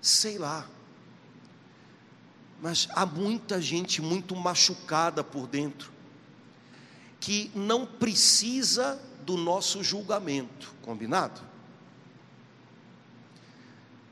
sei 0.00 0.38
lá. 0.38 0.68
Mas 2.62 2.86
há 2.92 3.04
muita 3.04 3.60
gente 3.60 4.00
muito 4.00 4.36
machucada 4.36 5.24
por 5.24 5.48
dentro, 5.48 5.90
que 7.18 7.50
não 7.54 7.84
precisa 7.84 9.00
do 9.30 9.36
nosso 9.36 9.84
julgamento, 9.84 10.74
combinado? 10.82 11.40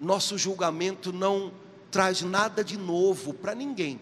nosso 0.01 0.39
julgamento 0.39 1.13
não 1.13 1.53
traz 1.91 2.23
nada 2.23 2.63
de 2.63 2.77
novo 2.77 3.35
para 3.35 3.53
ninguém. 3.53 4.01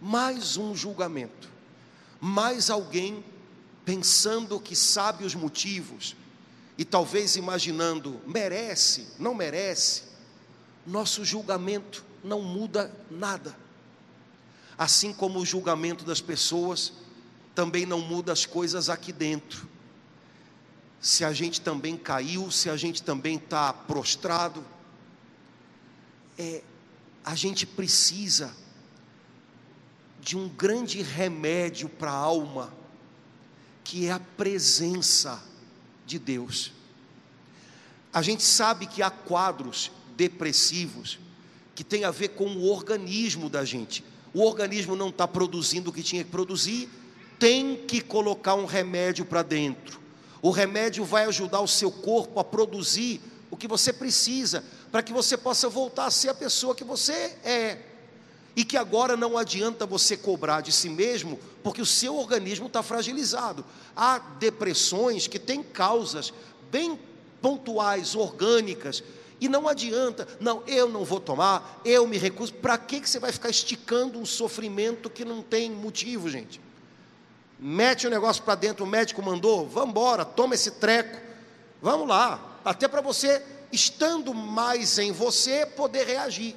Mais 0.00 0.56
um 0.56 0.74
julgamento, 0.74 1.50
mais 2.18 2.70
alguém 2.70 3.22
pensando 3.84 4.58
que 4.58 4.74
sabe 4.74 5.24
os 5.24 5.34
motivos 5.34 6.16
e 6.78 6.86
talvez 6.86 7.36
imaginando 7.36 8.18
merece, 8.26 9.08
não 9.18 9.34
merece. 9.34 10.04
Nosso 10.86 11.22
julgamento 11.22 12.02
não 12.22 12.40
muda 12.40 12.90
nada. 13.10 13.54
Assim 14.78 15.12
como 15.12 15.38
o 15.38 15.44
julgamento 15.44 16.02
das 16.02 16.22
pessoas 16.22 16.94
também 17.54 17.84
não 17.84 18.00
muda 18.00 18.32
as 18.32 18.46
coisas 18.46 18.88
aqui 18.88 19.12
dentro. 19.12 19.73
Se 21.04 21.22
a 21.22 21.34
gente 21.34 21.60
também 21.60 21.98
caiu, 21.98 22.50
se 22.50 22.70
a 22.70 22.78
gente 22.78 23.02
também 23.02 23.36
está 23.36 23.74
prostrado, 23.74 24.64
é, 26.38 26.62
a 27.22 27.34
gente 27.34 27.66
precisa 27.66 28.56
de 30.18 30.34
um 30.34 30.48
grande 30.48 31.02
remédio 31.02 31.90
para 31.90 32.10
a 32.10 32.14
alma, 32.14 32.72
que 33.84 34.06
é 34.06 34.12
a 34.12 34.18
presença 34.18 35.44
de 36.06 36.18
Deus. 36.18 36.72
A 38.10 38.22
gente 38.22 38.42
sabe 38.42 38.86
que 38.86 39.02
há 39.02 39.10
quadros 39.10 39.90
depressivos 40.16 41.18
que 41.74 41.84
tem 41.84 42.04
a 42.04 42.10
ver 42.10 42.28
com 42.28 42.46
o 42.46 42.70
organismo 42.70 43.50
da 43.50 43.62
gente. 43.62 44.02
O 44.32 44.42
organismo 44.42 44.96
não 44.96 45.10
está 45.10 45.28
produzindo 45.28 45.90
o 45.90 45.92
que 45.92 46.02
tinha 46.02 46.24
que 46.24 46.30
produzir, 46.30 46.88
tem 47.38 47.76
que 47.76 48.00
colocar 48.00 48.54
um 48.54 48.64
remédio 48.64 49.26
para 49.26 49.42
dentro. 49.42 50.02
O 50.44 50.50
remédio 50.50 51.06
vai 51.06 51.24
ajudar 51.24 51.62
o 51.62 51.66
seu 51.66 51.90
corpo 51.90 52.38
a 52.38 52.44
produzir 52.44 53.18
o 53.50 53.56
que 53.56 53.66
você 53.66 53.94
precisa, 53.94 54.62
para 54.92 55.02
que 55.02 55.10
você 55.10 55.38
possa 55.38 55.70
voltar 55.70 56.04
a 56.04 56.10
ser 56.10 56.28
a 56.28 56.34
pessoa 56.34 56.74
que 56.74 56.84
você 56.84 57.34
é. 57.42 57.78
E 58.54 58.62
que 58.62 58.76
agora 58.76 59.16
não 59.16 59.38
adianta 59.38 59.86
você 59.86 60.18
cobrar 60.18 60.60
de 60.60 60.70
si 60.70 60.90
mesmo, 60.90 61.40
porque 61.62 61.80
o 61.80 61.86
seu 61.86 62.14
organismo 62.14 62.66
está 62.66 62.82
fragilizado. 62.82 63.64
Há 63.96 64.18
depressões 64.18 65.26
que 65.26 65.38
têm 65.38 65.62
causas 65.62 66.30
bem 66.70 67.00
pontuais, 67.40 68.14
orgânicas, 68.14 69.02
e 69.40 69.48
não 69.48 69.66
adianta, 69.66 70.28
não, 70.40 70.62
eu 70.66 70.90
não 70.90 71.06
vou 71.06 71.20
tomar, 71.20 71.80
eu 71.86 72.06
me 72.06 72.18
recuso. 72.18 72.52
Para 72.52 72.76
que, 72.76 73.00
que 73.00 73.08
você 73.08 73.18
vai 73.18 73.32
ficar 73.32 73.48
esticando 73.48 74.18
um 74.18 74.26
sofrimento 74.26 75.08
que 75.08 75.24
não 75.24 75.40
tem 75.40 75.70
motivo, 75.70 76.28
gente? 76.28 76.60
Mete 77.66 78.06
o 78.06 78.10
negócio 78.10 78.42
para 78.42 78.56
dentro, 78.56 78.84
o 78.84 78.86
médico 78.86 79.22
mandou, 79.22 79.66
vamos 79.66 79.88
embora, 79.88 80.22
toma 80.22 80.54
esse 80.54 80.72
treco, 80.72 81.18
vamos 81.80 82.06
lá, 82.06 82.60
até 82.62 82.86
para 82.86 83.00
você, 83.00 83.42
estando 83.72 84.34
mais 84.34 84.98
em 84.98 85.10
você, 85.10 85.64
poder 85.64 86.06
reagir. 86.06 86.54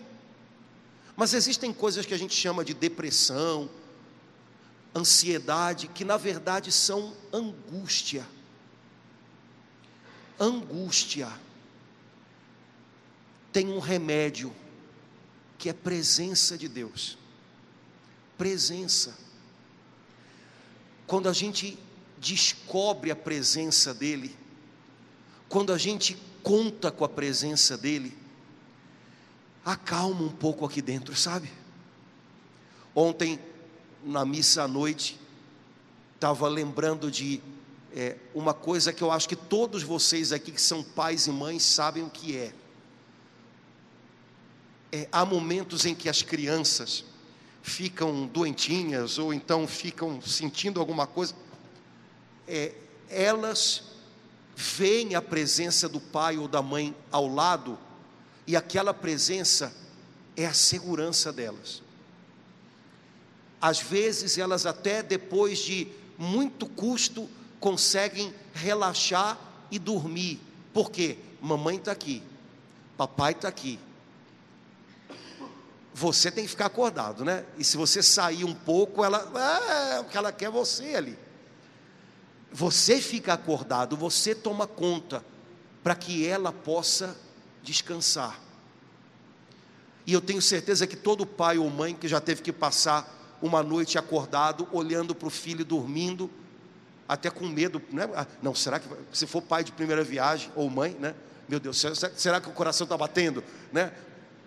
Mas 1.15 1.33
existem 1.33 1.71
coisas 1.71 2.05
que 2.05 2.13
a 2.13 2.19
gente 2.19 2.35
chama 2.35 2.65
de 2.65 2.73
depressão, 2.73 3.69
ansiedade, 4.93 5.87
que 5.87 6.03
na 6.03 6.17
verdade 6.17 6.73
são 6.73 7.15
angústia. 7.31 8.27
Angústia 10.37 11.31
tem 13.53 13.69
um 13.69 13.79
remédio, 13.79 14.53
que 15.57 15.69
é 15.69 15.73
presença 15.73 16.57
de 16.57 16.67
Deus. 16.67 17.17
Presença. 18.37 19.25
Quando 21.07 21.29
a 21.29 21.33
gente 21.33 21.79
descobre 22.17 23.09
a 23.09 23.15
presença 23.15 23.93
dEle, 23.93 24.35
quando 25.47 25.71
a 25.71 25.77
gente 25.77 26.17
conta 26.43 26.91
com 26.91 27.05
a 27.05 27.09
presença 27.09 27.77
dEle, 27.77 28.15
acalma 29.63 30.21
um 30.21 30.29
pouco 30.29 30.65
aqui 30.65 30.81
dentro, 30.81 31.15
sabe? 31.15 31.49
Ontem, 32.93 33.39
na 34.03 34.25
missa 34.25 34.63
à 34.63 34.67
noite, 34.67 35.17
estava 36.15 36.47
lembrando 36.49 37.09
de 37.09 37.41
é, 37.93 38.17
uma 38.33 38.53
coisa 38.53 38.91
que 38.91 39.01
eu 39.01 39.11
acho 39.11 39.29
que 39.29 39.35
todos 39.35 39.83
vocês 39.83 40.33
aqui 40.33 40.51
que 40.51 40.61
são 40.61 40.83
pais 40.83 41.27
e 41.27 41.31
mães 41.31 41.63
sabem 41.63 42.03
o 42.03 42.09
que 42.09 42.35
é. 42.35 42.53
é 44.91 45.07
há 45.11 45.23
momentos 45.23 45.85
em 45.85 45.95
que 45.95 46.09
as 46.09 46.21
crianças 46.21 47.05
ficam 47.67 48.25
doentinhas 48.25 49.17
ou 49.19 49.33
então 49.33 49.67
ficam 49.67 50.21
sentindo 50.21 50.79
alguma 50.79 51.05
coisa, 51.05 51.35
é, 52.47 52.73
elas 53.09 53.83
veem 54.55 55.15
a 55.15 55.21
presença 55.21 55.89
do 55.89 55.99
pai 55.99 56.37
ou 56.37 56.47
da 56.47 56.61
mãe 56.61 56.95
ao 57.11 57.27
lado, 57.27 57.77
e 58.47 58.55
aquela 58.55 58.93
presença 58.93 59.75
é 60.37 60.45
a 60.45 60.53
segurança 60.53 61.33
delas. 61.33 61.83
Às 63.59 63.81
vezes 63.81 64.37
elas 64.37 64.65
até 64.65 65.03
depois 65.03 65.59
de 65.59 65.89
muito 66.17 66.67
custo 66.67 67.29
conseguem 67.59 68.33
relaxar 68.53 69.37
e 69.69 69.77
dormir. 69.77 70.39
Por 70.73 70.89
quê? 70.89 71.17
Mamãe 71.41 71.75
está 71.75 71.91
aqui, 71.91 72.23
papai 72.95 73.33
está 73.33 73.49
aqui. 73.49 73.77
Você 75.99 76.29
tem 76.29 76.43
que 76.43 76.51
ficar 76.51 76.67
acordado, 76.67 77.25
né? 77.25 77.43
E 77.57 77.63
se 77.63 77.75
você 77.75 78.03
sair 78.03 78.43
um 78.43 78.53
pouco, 78.53 79.03
ela, 79.03 79.17
é, 79.97 80.03
porque 80.03 80.15
ela 80.15 80.31
quer 80.31 80.51
você 80.51 80.93
ali. 80.93 81.17
Você 82.51 83.01
fica 83.01 83.33
acordado, 83.33 83.97
você 83.97 84.35
toma 84.35 84.67
conta 84.67 85.25
para 85.81 85.95
que 85.95 86.27
ela 86.27 86.53
possa 86.53 87.17
descansar. 87.63 88.39
E 90.05 90.13
eu 90.13 90.21
tenho 90.21 90.39
certeza 90.39 90.85
que 90.85 90.95
todo 90.95 91.25
pai 91.25 91.57
ou 91.57 91.67
mãe 91.67 91.95
que 91.95 92.07
já 92.07 92.21
teve 92.21 92.43
que 92.43 92.53
passar 92.53 93.35
uma 93.41 93.63
noite 93.63 93.97
acordado, 93.97 94.67
olhando 94.71 95.15
para 95.15 95.27
o 95.27 95.31
filho 95.31 95.65
dormindo, 95.65 96.29
até 97.09 97.31
com 97.31 97.47
medo, 97.47 97.81
né? 97.91 98.07
Ah, 98.15 98.27
não, 98.43 98.53
será 98.53 98.79
que 98.79 98.87
se 99.11 99.25
for 99.25 99.41
pai 99.41 99.63
de 99.63 99.71
primeira 99.71 100.03
viagem 100.03 100.51
ou 100.55 100.69
mãe, 100.69 100.95
né? 100.99 101.15
Meu 101.49 101.59
Deus, 101.59 101.79
será, 101.79 102.11
será 102.15 102.39
que 102.39 102.49
o 102.49 102.53
coração 102.53 102.85
está 102.85 102.95
batendo, 102.95 103.43
né? 103.73 103.91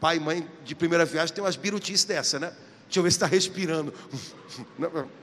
Pai 0.00 0.16
e 0.16 0.20
mãe 0.20 0.48
de 0.64 0.74
primeira 0.74 1.04
viagem 1.04 1.34
tem 1.34 1.44
umas 1.44 1.56
birutices 1.56 2.04
dessa, 2.04 2.38
né? 2.38 2.56
Deixa 2.84 2.98
eu 2.98 3.02
ver 3.02 3.10
se 3.10 3.16
está 3.16 3.26
respirando. 3.26 3.92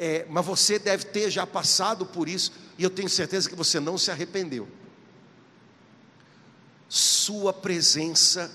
É, 0.00 0.24
mas 0.28 0.46
você 0.46 0.78
deve 0.78 1.06
ter 1.06 1.28
já 1.28 1.44
passado 1.44 2.06
por 2.06 2.28
isso, 2.28 2.52
e 2.78 2.84
eu 2.84 2.88
tenho 2.88 3.08
certeza 3.08 3.48
que 3.48 3.56
você 3.56 3.80
não 3.80 3.98
se 3.98 4.12
arrependeu. 4.12 4.68
Sua 6.88 7.52
presença 7.52 8.48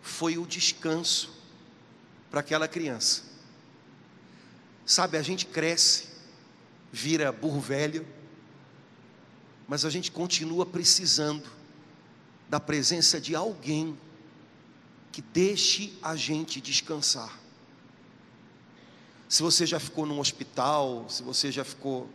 foi 0.00 0.38
o 0.38 0.46
descanso 0.46 1.32
para 2.30 2.38
aquela 2.38 2.68
criança. 2.68 3.24
Sabe, 4.86 5.18
a 5.18 5.22
gente 5.22 5.46
cresce, 5.46 6.04
vira 6.92 7.32
burro 7.32 7.60
velho, 7.60 8.06
mas 9.66 9.84
a 9.84 9.90
gente 9.90 10.12
continua 10.12 10.64
precisando 10.64 11.55
da 12.48 12.60
presença 12.60 13.20
de 13.20 13.34
alguém 13.34 13.98
que 15.12 15.22
deixe 15.22 15.96
a 16.02 16.14
gente 16.14 16.60
descansar. 16.60 17.38
Se 19.28 19.42
você 19.42 19.66
já 19.66 19.80
ficou 19.80 20.06
num 20.06 20.20
hospital, 20.20 21.06
se 21.08 21.22
você 21.22 21.50
já 21.50 21.64
ficou 21.64 22.08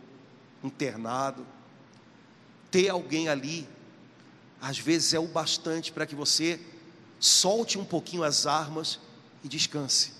internado, 0.62 1.46
ter 2.70 2.88
alguém 2.88 3.28
ali, 3.28 3.68
às 4.60 4.78
vezes 4.78 5.12
é 5.12 5.18
o 5.18 5.26
bastante 5.26 5.92
para 5.92 6.06
que 6.06 6.14
você 6.14 6.60
solte 7.18 7.78
um 7.78 7.84
pouquinho 7.84 8.22
as 8.22 8.46
armas 8.46 8.98
e 9.44 9.48
descanse. 9.48 10.12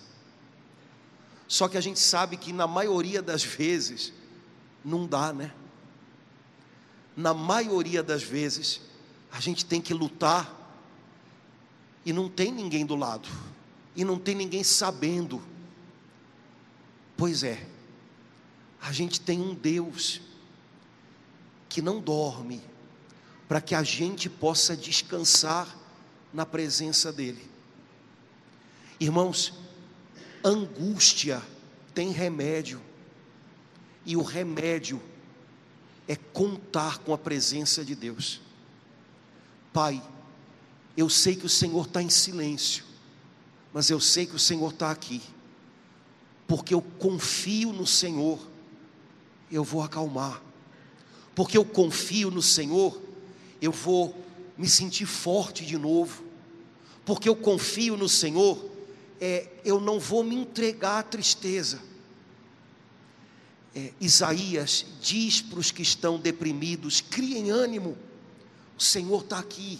Só 1.48 1.68
que 1.68 1.76
a 1.76 1.80
gente 1.80 2.00
sabe 2.00 2.36
que 2.36 2.52
na 2.52 2.66
maioria 2.66 3.22
das 3.22 3.44
vezes 3.44 4.12
não 4.84 5.06
dá, 5.06 5.32
né? 5.32 5.52
Na 7.16 7.32
maioria 7.32 8.02
das 8.02 8.22
vezes 8.22 8.80
a 9.32 9.40
gente 9.40 9.64
tem 9.64 9.80
que 9.80 9.94
lutar 9.94 10.60
e 12.04 12.12
não 12.12 12.28
tem 12.28 12.52
ninguém 12.52 12.84
do 12.84 12.94
lado, 12.94 13.28
e 13.96 14.04
não 14.04 14.18
tem 14.18 14.34
ninguém 14.34 14.62
sabendo 14.62 15.42
Pois 17.22 17.44
é, 17.44 17.64
a 18.80 18.90
gente 18.90 19.20
tem 19.20 19.40
um 19.40 19.54
Deus 19.54 20.20
que 21.68 21.80
não 21.80 22.00
dorme, 22.00 22.60
para 23.46 23.60
que 23.60 23.76
a 23.76 23.82
gente 23.84 24.28
possa 24.28 24.76
descansar 24.76 25.72
na 26.32 26.44
presença 26.44 27.12
dEle. 27.12 27.48
Irmãos, 28.98 29.54
angústia 30.44 31.40
tem 31.94 32.10
remédio, 32.10 32.82
e 34.04 34.16
o 34.16 34.22
remédio 34.22 35.00
é 36.08 36.16
contar 36.16 36.98
com 36.98 37.14
a 37.14 37.18
presença 37.18 37.84
de 37.84 37.94
Deus. 37.94 38.40
Pai, 39.72 40.02
eu 40.96 41.08
sei 41.08 41.34
que 41.34 41.46
o 41.46 41.48
Senhor 41.48 41.86
está 41.86 42.02
em 42.02 42.10
silêncio, 42.10 42.84
mas 43.72 43.90
eu 43.90 44.00
sei 44.00 44.26
que 44.26 44.36
o 44.36 44.38
Senhor 44.38 44.70
está 44.72 44.90
aqui 44.90 45.22
porque 46.52 46.74
eu 46.74 46.82
confio 46.82 47.72
no 47.72 47.86
Senhor, 47.86 48.38
eu 49.50 49.64
vou 49.64 49.82
acalmar. 49.82 50.42
Porque 51.34 51.56
eu 51.56 51.64
confio 51.64 52.30
no 52.30 52.42
Senhor, 52.42 53.00
eu 53.58 53.72
vou 53.72 54.14
me 54.58 54.68
sentir 54.68 55.06
forte 55.06 55.64
de 55.64 55.78
novo. 55.78 56.22
Porque 57.06 57.26
eu 57.26 57.34
confio 57.34 57.96
no 57.96 58.06
Senhor, 58.06 58.62
é, 59.18 59.48
eu 59.64 59.80
não 59.80 59.98
vou 59.98 60.22
me 60.22 60.34
entregar 60.34 60.98
à 60.98 61.02
tristeza. 61.02 61.80
É, 63.74 63.90
Isaías 63.98 64.84
diz 65.00 65.40
para 65.40 65.58
os 65.58 65.70
que 65.70 65.80
estão 65.80 66.18
deprimidos: 66.18 67.00
criem 67.00 67.48
ânimo, 67.48 67.96
o 68.78 68.82
Senhor 68.82 69.22
está 69.22 69.38
aqui. 69.38 69.78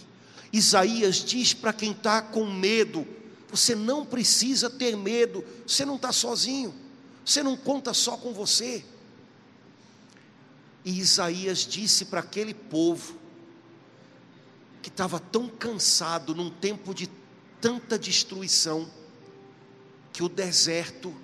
Isaías 0.51 1.17
diz 1.17 1.53
para 1.53 1.73
quem 1.73 1.91
está 1.91 2.21
com 2.21 2.45
medo: 2.45 3.07
você 3.49 3.75
não 3.75 4.05
precisa 4.05 4.69
ter 4.69 4.95
medo, 4.95 5.43
você 5.65 5.85
não 5.85 5.95
está 5.95 6.11
sozinho, 6.11 6.73
você 7.25 7.41
não 7.41 7.57
conta 7.57 7.93
só 7.93 8.17
com 8.17 8.33
você. 8.33 8.83
E 10.85 10.99
Isaías 10.99 11.59
disse 11.59 12.05
para 12.05 12.19
aquele 12.19 12.53
povo, 12.53 13.17
que 14.81 14.89
estava 14.89 15.19
tão 15.19 15.47
cansado 15.47 16.35
num 16.35 16.49
tempo 16.49 16.93
de 16.93 17.09
tanta 17.61 17.97
destruição, 17.97 18.91
que 20.11 20.21
o 20.21 20.27
deserto 20.27 21.15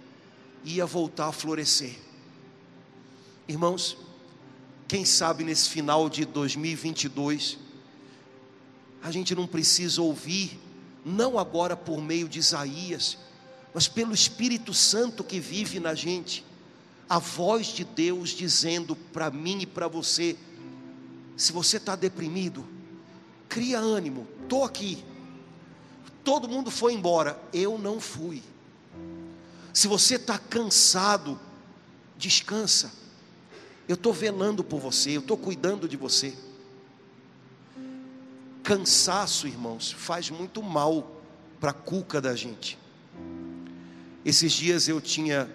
ia 0.63 0.85
voltar 0.85 1.27
a 1.27 1.31
florescer. 1.33 1.99
Irmãos, 3.47 3.97
quem 4.89 5.05
sabe 5.05 5.43
nesse 5.43 5.69
final 5.69 6.09
de 6.09 6.25
2022, 6.25 7.59
a 9.03 9.11
gente 9.11 9.35
não 9.35 9.45
precisa 9.45 10.01
ouvir 10.01 10.59
não 11.05 11.37
agora 11.37 11.77
por 11.77 12.01
meio 12.01 12.27
de 12.27 12.39
Isaías, 12.39 13.15
mas 13.71 13.87
pelo 13.87 14.15
Espírito 14.15 14.73
Santo 14.73 15.23
que 15.23 15.39
vive 15.39 15.79
na 15.79 15.93
gente, 15.93 16.43
a 17.07 17.19
voz 17.19 17.67
de 17.67 17.83
Deus 17.83 18.29
dizendo 18.31 18.95
para 18.95 19.29
mim 19.29 19.59
e 19.61 19.67
para 19.67 19.87
você: 19.87 20.35
se 21.37 21.51
você 21.51 21.77
está 21.77 21.95
deprimido, 21.95 22.65
cria 23.47 23.77
ânimo, 23.77 24.27
estou 24.41 24.63
aqui. 24.63 25.05
Todo 26.23 26.49
mundo 26.49 26.71
foi 26.71 26.95
embora, 26.95 27.39
eu 27.53 27.77
não 27.77 27.99
fui. 27.99 28.41
Se 29.71 29.87
você 29.87 30.15
está 30.15 30.39
cansado, 30.39 31.39
descansa. 32.17 32.91
Eu 33.89 33.95
estou 33.95 34.13
velando 34.13 34.63
por 34.63 34.79
você, 34.79 35.17
eu 35.17 35.19
estou 35.19 35.35
cuidando 35.35 35.89
de 35.89 35.97
você. 35.97 36.35
Cansaço, 38.61 39.47
irmãos, 39.47 39.91
faz 39.91 40.29
muito 40.29 40.61
mal 40.61 41.19
para 41.59 41.71
a 41.71 41.73
cuca 41.73 42.21
da 42.21 42.35
gente. 42.35 42.77
Esses 44.23 44.51
dias 44.51 44.87
eu 44.87 45.01
tinha 45.01 45.51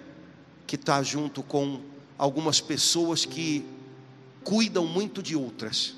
que 0.67 0.75
estar 0.75 1.01
junto 1.05 1.45
com 1.45 1.81
algumas 2.19 2.61
pessoas 2.61 3.25
que 3.25 3.65
cuidam 4.43 4.85
muito 4.85 5.23
de 5.23 5.37
outras. 5.37 5.95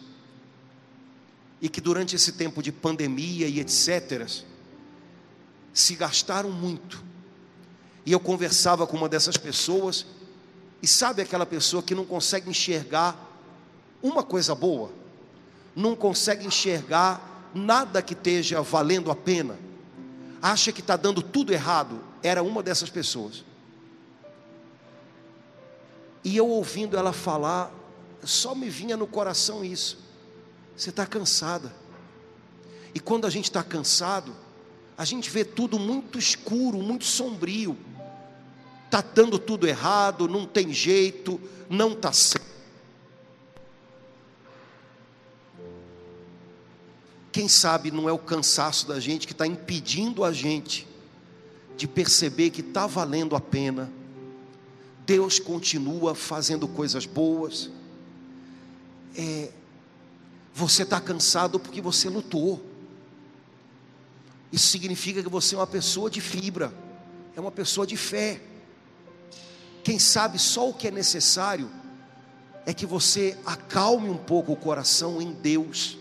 E 1.59 1.71
que 1.71 1.81
durante 1.81 2.17
esse 2.17 2.33
tempo 2.33 2.63
de 2.63 2.71
pandemia 2.71 3.49
e 3.49 3.61
etc., 3.61 4.29
se 5.73 5.95
gastaram 5.95 6.53
muito. 6.53 7.03
E 8.05 8.13
eu 8.13 8.21
conversava 8.21 8.87
com 8.87 8.95
uma 8.95 9.09
dessas 9.09 9.39
pessoas, 9.39 10.05
e 10.87 10.89
sabe 10.89 11.21
aquela 11.21 11.45
pessoa 11.45 11.83
que 11.83 11.95
não 11.95 12.07
consegue 12.07 12.49
enxergar 12.49 13.15
uma 14.03 14.23
coisa 14.23 14.55
boa? 14.55 14.91
não 15.77 15.95
consegue 15.95 16.47
enxergar 16.47 17.51
nada 17.55 18.01
que 18.01 18.15
esteja 18.15 18.63
valendo 18.63 19.11
a 19.11 19.15
pena, 19.15 19.59
acha 20.41 20.73
que 20.73 20.81
está 20.81 20.97
dando 20.97 21.21
tudo 21.21 21.53
errado, 21.53 22.01
era 22.23 22.43
uma 22.43 22.63
dessas 22.63 22.89
pessoas. 22.89 23.45
E 26.25 26.35
eu 26.35 26.49
ouvindo 26.49 26.97
ela 26.97 27.13
falar, 27.13 27.71
só 28.25 28.55
me 28.55 28.71
vinha 28.71 28.97
no 28.97 29.07
coração 29.07 29.63
isso. 29.63 29.99
Você 30.75 30.91
está 30.91 31.07
cansada. 31.07 31.73
E 32.95 32.99
quando 32.99 33.27
a 33.27 33.31
gente 33.31 33.45
está 33.45 33.63
cansado, 33.63 34.35
a 34.97 35.05
gente 35.05 35.31
vê 35.31 35.45
tudo 35.45 35.79
muito 35.79 36.19
escuro, 36.19 36.79
muito 36.79 37.05
sombrio. 37.05 37.77
Está 38.87 39.03
dando 39.03 39.39
tudo 39.39 39.67
errado, 39.67 40.29
não 40.29 40.47
tem 40.47 40.73
jeito, 40.73 41.41
não 41.69 41.93
está 41.93 42.13
certo. 42.13 42.47
Quem 47.33 47.49
sabe 47.49 47.91
não 47.91 48.09
é 48.09 48.13
o 48.13 48.19
cansaço 48.19 48.87
da 48.89 48.99
gente 48.99 49.27
que 49.27 49.35
está 49.35 49.47
impedindo 49.47 50.25
a 50.25 50.33
gente 50.33 50.89
de 51.77 51.87
perceber 51.87 52.49
que 52.49 52.63
está 52.63 52.87
valendo 52.87 53.37
a 53.37 53.41
pena. 53.41 53.93
Deus 55.05 55.39
continua 55.39 56.15
fazendo 56.15 56.67
coisas 56.67 57.05
boas. 57.05 57.71
É, 59.15 59.51
você 60.55 60.83
está 60.85 60.99
cansado 60.99 61.61
porque 61.61 61.83
você 61.83 62.09
lutou. 62.09 62.65
Isso 64.51 64.69
significa 64.69 65.23
que 65.23 65.29
você 65.29 65.55
é 65.55 65.59
uma 65.59 65.67
pessoa 65.67 66.09
de 66.09 66.23
fibra, 66.23 66.73
é 67.37 67.41
uma 67.41 67.53
pessoa 67.53 67.87
de 67.87 67.97
fé. 67.97 68.41
Quem 69.87 70.01
sabe 70.01 70.37
só 70.37 70.69
o 70.69 70.75
que 70.75 70.89
é 70.89 70.91
necessário 70.91 71.71
é 72.67 72.75
que 72.75 72.85
você 72.85 73.39
acalme 73.47 74.11
um 74.11 74.17
pouco 74.17 74.51
o 74.51 74.57
coração 74.57 75.23
em 75.23 75.31
Deus 75.31 75.97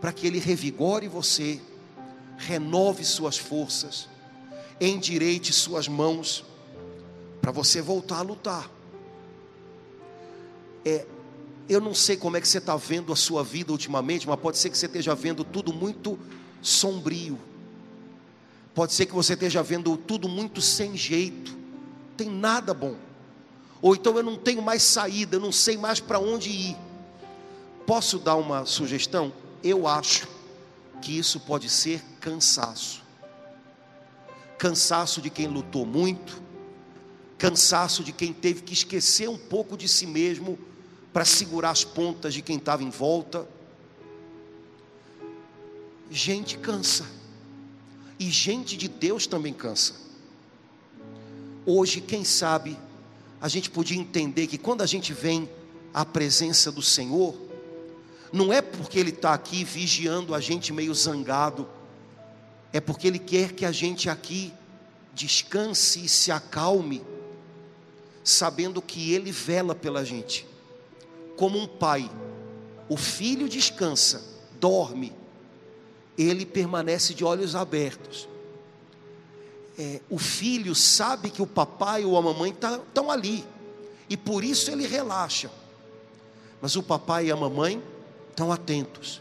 para 0.00 0.12
que 0.12 0.26
Ele 0.26 0.40
revigore 0.40 1.06
você, 1.06 1.60
renove 2.36 3.04
suas 3.04 3.38
forças, 3.38 4.08
endireite 4.80 5.52
suas 5.52 5.86
mãos, 5.86 6.44
para 7.40 7.52
você 7.52 7.80
voltar 7.80 8.18
a 8.18 8.22
lutar. 8.22 8.68
É, 10.84 11.06
eu 11.68 11.80
não 11.80 11.94
sei 11.94 12.16
como 12.16 12.36
é 12.36 12.40
que 12.40 12.48
você 12.48 12.58
está 12.58 12.74
vendo 12.74 13.12
a 13.12 13.16
sua 13.16 13.44
vida 13.44 13.70
ultimamente, 13.70 14.26
mas 14.26 14.40
pode 14.40 14.58
ser 14.58 14.68
que 14.68 14.76
você 14.76 14.86
esteja 14.86 15.14
vendo 15.14 15.44
tudo 15.44 15.72
muito 15.72 16.18
sombrio. 16.60 17.38
Pode 18.74 18.94
ser 18.94 19.06
que 19.06 19.14
você 19.14 19.34
esteja 19.34 19.62
vendo 19.62 19.96
tudo 19.96 20.28
muito 20.28 20.60
sem 20.60 20.96
jeito. 20.96 21.61
Tem 22.22 22.30
nada 22.30 22.72
bom. 22.72 22.94
ou 23.80 23.96
então 23.96 24.16
eu 24.16 24.22
não 24.22 24.36
tenho 24.36 24.62
mais 24.62 24.84
saída, 24.84 25.34
eu 25.34 25.40
não 25.40 25.50
sei 25.50 25.76
mais 25.76 25.98
para 25.98 26.20
onde 26.20 26.48
ir. 26.48 26.76
Posso 27.84 28.16
dar 28.16 28.36
uma 28.36 28.64
sugestão? 28.64 29.32
Eu 29.60 29.88
acho 29.88 30.28
que 31.00 31.18
isso 31.18 31.40
pode 31.40 31.68
ser 31.68 32.00
cansaço. 32.20 33.02
Cansaço 34.56 35.20
de 35.20 35.30
quem 35.30 35.48
lutou 35.48 35.84
muito, 35.84 36.40
cansaço 37.36 38.04
de 38.04 38.12
quem 38.12 38.32
teve 38.32 38.62
que 38.62 38.72
esquecer 38.72 39.28
um 39.28 39.36
pouco 39.36 39.76
de 39.76 39.88
si 39.88 40.06
mesmo 40.06 40.56
para 41.12 41.24
segurar 41.24 41.70
as 41.70 41.82
pontas 41.82 42.34
de 42.34 42.40
quem 42.40 42.56
estava 42.56 42.84
em 42.84 42.90
volta. 42.90 43.48
Gente 46.08 46.56
cansa, 46.56 47.04
e 48.16 48.30
gente 48.30 48.76
de 48.76 48.86
Deus 48.86 49.26
também 49.26 49.52
cansa. 49.52 50.01
Hoje, 51.64 52.00
quem 52.00 52.24
sabe, 52.24 52.76
a 53.40 53.48
gente 53.48 53.70
podia 53.70 53.98
entender 53.98 54.46
que 54.46 54.58
quando 54.58 54.82
a 54.82 54.86
gente 54.86 55.12
vem 55.12 55.48
à 55.94 56.04
presença 56.04 56.72
do 56.72 56.82
Senhor, 56.82 57.34
não 58.32 58.52
é 58.52 58.60
porque 58.60 58.98
Ele 58.98 59.10
está 59.10 59.32
aqui 59.32 59.62
vigiando 59.62 60.34
a 60.34 60.40
gente 60.40 60.72
meio 60.72 60.94
zangado, 60.94 61.68
é 62.72 62.80
porque 62.80 63.06
Ele 63.06 63.18
quer 63.18 63.52
que 63.52 63.64
a 63.64 63.72
gente 63.72 64.08
aqui 64.08 64.52
descanse 65.14 66.04
e 66.04 66.08
se 66.08 66.32
acalme, 66.32 67.02
sabendo 68.24 68.82
que 68.82 69.12
Ele 69.12 69.30
vela 69.30 69.74
pela 69.74 70.04
gente, 70.04 70.46
como 71.36 71.58
um 71.58 71.66
pai. 71.66 72.10
O 72.88 72.96
filho 72.96 73.48
descansa, 73.48 74.22
dorme, 74.58 75.12
ele 76.16 76.44
permanece 76.44 77.14
de 77.14 77.24
olhos 77.24 77.54
abertos 77.54 78.28
é, 79.78 80.00
o 80.10 80.18
filho 80.18 80.74
sabe 80.74 81.30
que 81.30 81.40
o 81.40 81.46
papai 81.46 82.04
ou 82.04 82.16
a 82.16 82.22
mamãe 82.22 82.50
estão 82.50 82.78
tá, 82.92 83.12
ali, 83.12 83.44
e 84.08 84.16
por 84.16 84.44
isso 84.44 84.70
ele 84.70 84.86
relaxa. 84.86 85.50
Mas 86.60 86.76
o 86.76 86.82
papai 86.82 87.26
e 87.26 87.32
a 87.32 87.36
mamãe 87.36 87.82
estão 88.30 88.52
atentos. 88.52 89.20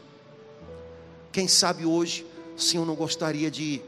Quem 1.31 1.47
sabe 1.47 1.85
hoje 1.85 2.25
o 2.57 2.61
Senhor 2.61 2.85
não 2.85 2.95
gostaria 2.95 3.49
de 3.49 3.81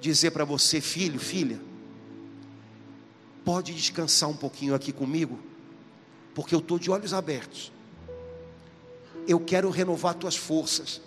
dizer 0.00 0.30
para 0.30 0.44
você, 0.44 0.80
filho, 0.80 1.18
filha, 1.18 1.60
pode 3.44 3.72
descansar 3.72 4.28
um 4.28 4.36
pouquinho 4.36 4.74
aqui 4.74 4.92
comigo, 4.92 5.38
porque 6.34 6.54
eu 6.54 6.58
estou 6.58 6.78
de 6.78 6.90
olhos 6.90 7.14
abertos. 7.14 7.72
Eu 9.26 9.40
quero 9.40 9.70
renovar 9.70 10.14
tuas 10.14 10.36
forças. 10.36 11.00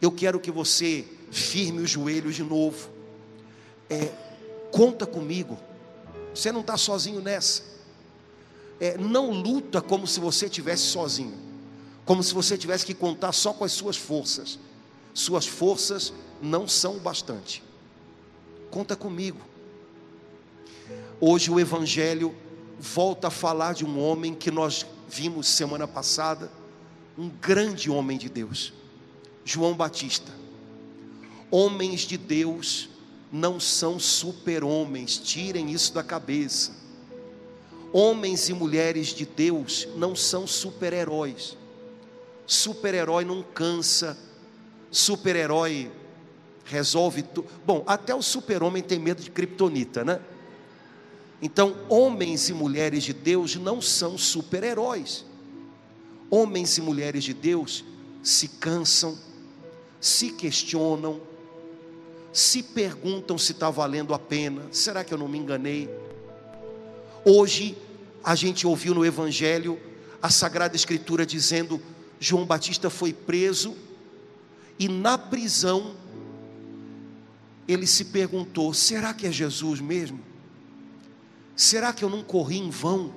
Eu 0.00 0.12
quero 0.12 0.38
que 0.38 0.50
você 0.50 1.04
firme 1.30 1.80
os 1.80 1.90
joelhos 1.90 2.36
de 2.36 2.44
novo 2.44 2.88
é, 3.92 4.12
conta 4.70 5.06
comigo. 5.06 5.58
Você 6.34 6.50
não 6.50 6.62
está 6.62 6.76
sozinho 6.76 7.20
nessa. 7.20 7.62
É, 8.80 8.96
não 8.96 9.30
luta 9.30 9.80
como 9.82 10.06
se 10.06 10.18
você 10.18 10.46
estivesse 10.46 10.84
sozinho, 10.84 11.38
como 12.04 12.22
se 12.22 12.34
você 12.34 12.56
tivesse 12.56 12.86
que 12.86 12.94
contar 12.94 13.32
só 13.32 13.52
com 13.52 13.64
as 13.64 13.72
suas 13.72 13.96
forças. 13.96 14.58
Suas 15.12 15.46
forças 15.46 16.12
não 16.40 16.66
são 16.66 16.96
o 16.96 17.00
bastante. 17.00 17.62
Conta 18.70 18.96
comigo. 18.96 19.38
Hoje 21.20 21.50
o 21.50 21.60
Evangelho 21.60 22.34
volta 22.80 23.28
a 23.28 23.30
falar 23.30 23.74
de 23.74 23.84
um 23.84 24.02
homem 24.02 24.34
que 24.34 24.50
nós 24.50 24.86
vimos 25.08 25.46
semana 25.48 25.86
passada, 25.86 26.50
um 27.16 27.28
grande 27.28 27.90
homem 27.90 28.16
de 28.16 28.30
Deus, 28.30 28.72
João 29.44 29.74
Batista. 29.74 30.32
Homens 31.50 32.00
de 32.00 32.16
Deus 32.16 32.88
não 33.32 33.58
são 33.58 33.98
super-homens, 33.98 35.16
tirem 35.16 35.70
isso 35.70 35.94
da 35.94 36.02
cabeça. 36.02 36.72
Homens 37.90 38.50
e 38.50 38.52
mulheres 38.52 39.08
de 39.08 39.24
Deus 39.24 39.88
não 39.96 40.14
são 40.14 40.46
super-heróis. 40.46 41.56
Super-herói 42.46 43.24
não 43.24 43.42
cansa, 43.42 44.18
super-herói 44.90 45.90
resolve 46.64 47.22
tudo. 47.22 47.48
Bom, 47.64 47.82
até 47.86 48.14
o 48.14 48.22
super-homem 48.22 48.82
tem 48.82 48.98
medo 48.98 49.22
de 49.22 49.30
kriptonita, 49.30 50.04
né? 50.04 50.20
Então, 51.40 51.76
homens 51.88 52.48
e 52.50 52.52
mulheres 52.52 53.02
de 53.02 53.12
Deus 53.12 53.56
não 53.56 53.80
são 53.80 54.16
super-heróis. 54.16 55.24
Homens 56.30 56.78
e 56.78 56.80
mulheres 56.80 57.24
de 57.24 57.34
Deus 57.34 57.84
se 58.22 58.46
cansam, 58.46 59.18
se 60.00 60.30
questionam, 60.30 61.20
se 62.32 62.62
perguntam 62.62 63.36
se 63.36 63.52
está 63.52 63.68
valendo 63.70 64.14
a 64.14 64.18
pena, 64.18 64.62
será 64.70 65.04
que 65.04 65.12
eu 65.12 65.18
não 65.18 65.28
me 65.28 65.38
enganei? 65.38 65.88
Hoje, 67.24 67.76
a 68.24 68.34
gente 68.34 68.66
ouviu 68.66 68.94
no 68.94 69.04
Evangelho 69.04 69.78
a 70.20 70.30
Sagrada 70.30 70.74
Escritura 70.74 71.26
dizendo: 71.26 71.80
João 72.18 72.44
Batista 72.44 72.88
foi 72.88 73.12
preso 73.12 73.76
e 74.78 74.88
na 74.88 75.18
prisão 75.18 75.94
ele 77.68 77.86
se 77.86 78.06
perguntou: 78.06 78.72
será 78.72 79.12
que 79.12 79.26
é 79.26 79.32
Jesus 79.32 79.80
mesmo? 79.80 80.20
Será 81.54 81.92
que 81.92 82.04
eu 82.04 82.10
não 82.10 82.22
corri 82.22 82.58
em 82.58 82.70
vão? 82.70 83.12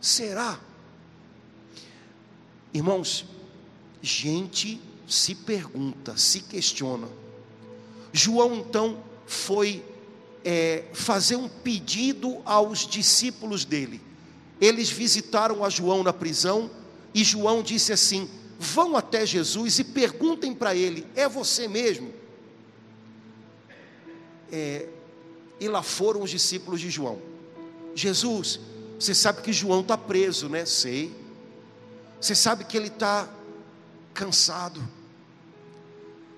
Será? 0.00 0.58
Irmãos, 2.72 3.24
gente 4.02 4.80
se 5.06 5.34
pergunta, 5.34 6.16
se 6.16 6.40
questiona. 6.40 7.08
João 8.18 8.56
então 8.56 8.98
foi 9.26 9.84
é, 10.44 10.84
fazer 10.92 11.36
um 11.36 11.48
pedido 11.48 12.42
aos 12.44 12.86
discípulos 12.86 13.64
dele. 13.64 14.00
Eles 14.60 14.90
visitaram 14.90 15.64
a 15.64 15.70
João 15.70 16.02
na 16.02 16.12
prisão 16.12 16.68
e 17.14 17.22
João 17.22 17.62
disse 17.62 17.92
assim: 17.92 18.28
Vão 18.58 18.96
até 18.96 19.24
Jesus 19.24 19.78
e 19.78 19.84
perguntem 19.84 20.52
para 20.52 20.74
ele: 20.74 21.06
É 21.14 21.28
você 21.28 21.68
mesmo? 21.68 22.12
É, 24.50 24.88
e 25.60 25.68
lá 25.68 25.82
foram 25.82 26.22
os 26.22 26.30
discípulos 26.30 26.80
de 26.80 26.90
João. 26.90 27.20
Jesus, 27.94 28.58
você 28.98 29.14
sabe 29.14 29.42
que 29.42 29.52
João 29.52 29.80
está 29.80 29.96
preso, 29.96 30.48
né? 30.48 30.64
Sei. 30.64 31.14
Você 32.20 32.34
sabe 32.34 32.64
que 32.64 32.76
ele 32.76 32.88
está 32.88 33.28
cansado 34.12 34.97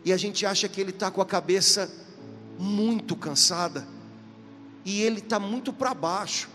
e 0.05 0.13
a 0.13 0.17
gente 0.17 0.47
acha 0.47 0.69
que 0.69 0.81
ele 0.81 0.91
está 0.91 1.11
com 1.11 1.21
a 1.21 1.27
cabeça 1.27 1.91
muito 2.59 3.17
cansada, 3.17 3.87
e 4.85 5.03
ele 5.03 5.19
está 5.19 5.39
muito 5.39 5.73
para 5.73 5.95
baixo, 5.95 6.49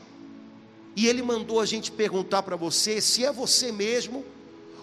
e 0.96 1.08
ele 1.08 1.22
mandou 1.22 1.60
a 1.60 1.66
gente 1.66 1.92
perguntar 1.92 2.44
para 2.44 2.56
você 2.56 3.02
se 3.02 3.24
é 3.24 3.32
você 3.32 3.72
mesmo, 3.72 4.24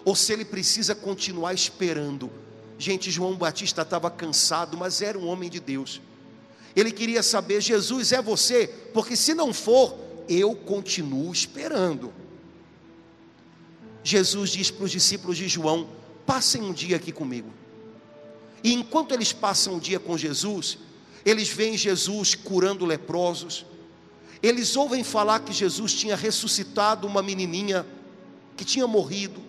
ou 0.05 0.15
se 0.15 0.31
ele 0.33 0.45
precisa 0.45 0.93
continuar 0.93 1.53
esperando. 1.53 2.29
Gente, 2.77 3.09
João 3.09 3.35
Batista 3.35 3.81
estava 3.81 4.11
cansado, 4.11 4.77
mas 4.77 5.01
era 5.01 5.17
um 5.17 5.27
homem 5.27 5.49
de 5.49 5.59
Deus. 5.59 6.01
Ele 6.75 6.91
queria 6.91 7.23
saber: 7.23 7.61
Jesus 7.61 8.11
é 8.11 8.21
você? 8.21 8.67
Porque 8.93 9.15
se 9.15 9.33
não 9.33 9.53
for, 9.53 9.95
eu 10.27 10.55
continuo 10.55 11.31
esperando. 11.31 12.13
Jesus 14.03 14.49
diz 14.49 14.69
para 14.69 14.85
os 14.85 14.91
discípulos 14.91 15.37
de 15.37 15.47
João: 15.47 15.87
passem 16.25 16.61
um 16.61 16.73
dia 16.73 16.97
aqui 16.97 17.11
comigo. 17.11 17.49
E 18.63 18.73
enquanto 18.73 19.13
eles 19.13 19.33
passam 19.33 19.75
o 19.75 19.79
dia 19.79 19.99
com 19.99 20.17
Jesus, 20.17 20.77
eles 21.25 21.49
veem 21.49 21.77
Jesus 21.77 22.33
curando 22.33 22.85
leprosos, 22.85 23.65
eles 24.41 24.75
ouvem 24.77 25.03
falar 25.03 25.41
que 25.41 25.51
Jesus 25.51 25.93
tinha 25.93 26.15
ressuscitado 26.15 27.05
uma 27.05 27.21
menininha 27.21 27.85
que 28.55 28.63
tinha 28.63 28.87
morrido, 28.87 29.41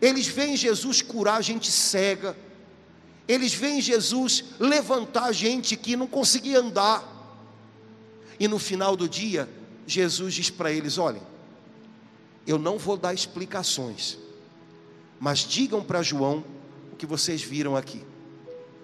eles 0.00 0.28
veem 0.28 0.56
Jesus 0.56 1.02
curar 1.02 1.42
gente 1.42 1.70
cega, 1.70 2.36
eles 3.26 3.52
veem 3.52 3.80
Jesus 3.80 4.44
levantar 4.58 5.32
gente 5.32 5.76
que 5.76 5.96
não 5.96 6.06
conseguia 6.06 6.60
andar, 6.60 7.18
e 8.38 8.46
no 8.46 8.58
final 8.58 8.96
do 8.96 9.08
dia, 9.08 9.48
Jesus 9.86 10.34
diz 10.34 10.50
para 10.50 10.72
eles: 10.72 10.98
olhem, 10.98 11.22
eu 12.46 12.58
não 12.58 12.78
vou 12.78 12.96
dar 12.96 13.12
explicações, 13.12 14.18
mas 15.18 15.40
digam 15.40 15.82
para 15.82 16.02
João 16.02 16.44
o 16.92 16.96
que 16.96 17.06
vocês 17.06 17.42
viram 17.42 17.76
aqui 17.76 18.09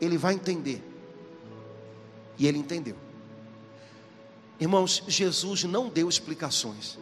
ele 0.00 0.18
vai 0.18 0.34
entender. 0.34 0.82
E 2.38 2.46
ele 2.46 2.58
entendeu. 2.58 2.96
Irmãos, 4.58 5.02
Jesus 5.06 5.64
não 5.64 5.88
deu 5.88 6.08
explicações. 6.08 6.98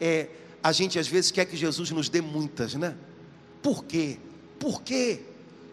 É, 0.00 0.28
a 0.62 0.72
gente 0.72 0.98
às 0.98 1.06
vezes 1.08 1.30
quer 1.30 1.44
que 1.44 1.56
Jesus 1.56 1.90
nos 1.90 2.08
dê 2.08 2.20
muitas, 2.20 2.74
né? 2.74 2.96
Por 3.62 3.84
quê? 3.84 4.18
Por 4.58 4.82
quê? 4.82 5.22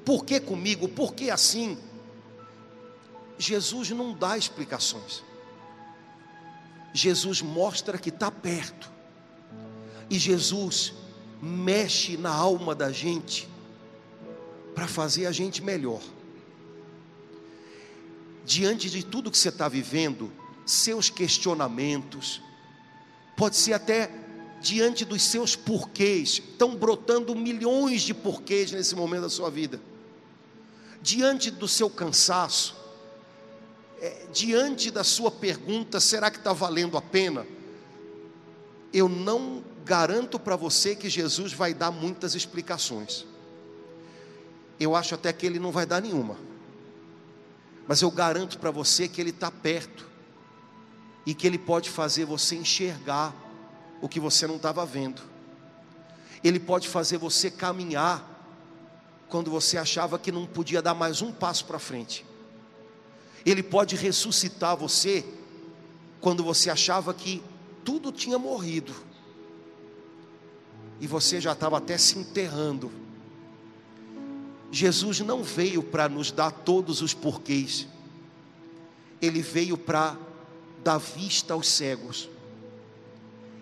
Por 0.04 0.24
que 0.26 0.40
comigo? 0.40 0.88
Por 0.88 1.14
que 1.14 1.30
assim? 1.30 1.78
Jesus 3.38 3.90
não 3.90 4.14
dá 4.14 4.38
explicações. 4.38 5.24
Jesus 6.94 7.42
mostra 7.42 7.98
que 7.98 8.10
está 8.10 8.32
perto. 8.32 8.92
E 10.10 10.18
Jesus 10.18 10.94
mexe 11.42 12.16
na 12.16 12.30
alma 12.32 12.74
da 12.74 12.92
gente 12.92 13.50
para 14.74 14.88
fazer 14.88 15.26
a 15.26 15.32
gente 15.32 15.64
melhor 15.64 16.02
diante 18.46 18.90
de 18.90 19.04
tudo 19.04 19.32
que 19.32 19.38
você 19.38 19.50
está 19.50 19.68
vivendo, 19.68 20.32
seus 20.66 21.10
questionamentos, 21.10 22.42
pode 23.36 23.56
ser 23.56 23.74
até 23.74 24.12
diante 24.62 25.04
dos 25.04 25.24
seus 25.24 25.56
porquês, 25.56 26.42
estão 26.50 26.76
brotando 26.76 27.36
milhões 27.36 28.02
de 28.02 28.14
porquês 28.14 28.72
nesse 28.72 28.96
momento 28.96 29.24
da 29.24 29.30
sua 29.30 29.50
vida, 29.50 29.80
diante 31.02 31.52
do 31.52 31.68
seu 31.68 31.90
cansaço, 31.90 32.76
é, 34.00 34.28
diante 34.32 34.92
da 34.92 35.04
sua 35.04 35.32
pergunta: 35.32 36.00
será 36.00 36.30
que 36.30 36.38
está 36.38 36.54
valendo 36.54 36.98
a 36.98 37.02
pena? 37.02 37.46
Eu 38.94 39.10
não 39.10 39.64
garanto 39.84 40.40
para 40.40 40.56
você 40.56 40.96
que 40.96 41.10
Jesus 41.10 41.54
vai 41.54 41.74
dar 41.74 41.92
muitas 41.92 42.34
explicações. 42.34 43.26
Eu 44.80 44.96
acho 44.96 45.16
até 45.16 45.32
que 45.32 45.46
ele 45.46 45.60
não 45.60 45.72
vai 45.72 45.86
dar 45.86 46.02
nenhuma. 46.02 46.38
Mas 47.88 48.02
eu 48.02 48.10
garanto 48.10 48.58
para 48.58 48.72
você 48.72 49.08
que 49.08 49.22
ele 49.22 49.30
está 49.30 49.52
perto 49.52 50.08
e 51.26 51.34
que 51.34 51.46
ele 51.46 51.58
pode 51.58 51.90
fazer 51.90 52.26
você 52.26 52.56
enxergar 52.56 53.34
o 54.02 54.10
que 54.10 54.20
você 54.20 54.48
não 54.48 54.58
estava 54.58 54.86
vendo. 54.86 55.22
Ele 56.44 56.60
pode 56.60 56.88
fazer 56.88 57.18
você 57.18 57.50
caminhar 57.50 58.32
quando 59.30 59.50
você 59.50 59.78
achava 59.78 60.20
que 60.20 60.32
não 60.32 60.46
podia 60.46 60.82
dar 60.82 60.94
mais 60.94 61.22
um 61.22 61.32
passo 61.32 61.66
para 61.66 61.80
frente. 61.80 62.26
Ele 63.46 63.64
pode 63.64 63.96
ressuscitar 63.96 64.76
você 64.76 65.26
quando 66.20 66.44
você 66.44 66.70
achava 66.70 67.14
que 67.14 67.44
tudo 67.84 68.12
tinha 68.12 68.40
morrido 68.40 68.94
e 71.00 71.08
você 71.08 71.40
já 71.42 71.52
estava 71.52 71.78
até 71.78 71.98
se 71.98 72.18
enterrando. 72.18 72.92
Jesus 74.72 75.20
não 75.22 75.44
veio 75.44 75.82
para 75.82 76.10
nos 76.10 76.32
dar 76.32 76.52
todos 76.52 77.02
os 77.02 77.14
porquês, 77.14 77.88
ele 79.22 79.42
veio 79.42 79.78
para 79.78 80.18
dar 80.84 80.98
vista 80.98 81.54
aos 81.54 81.68
cegos, 81.68 82.30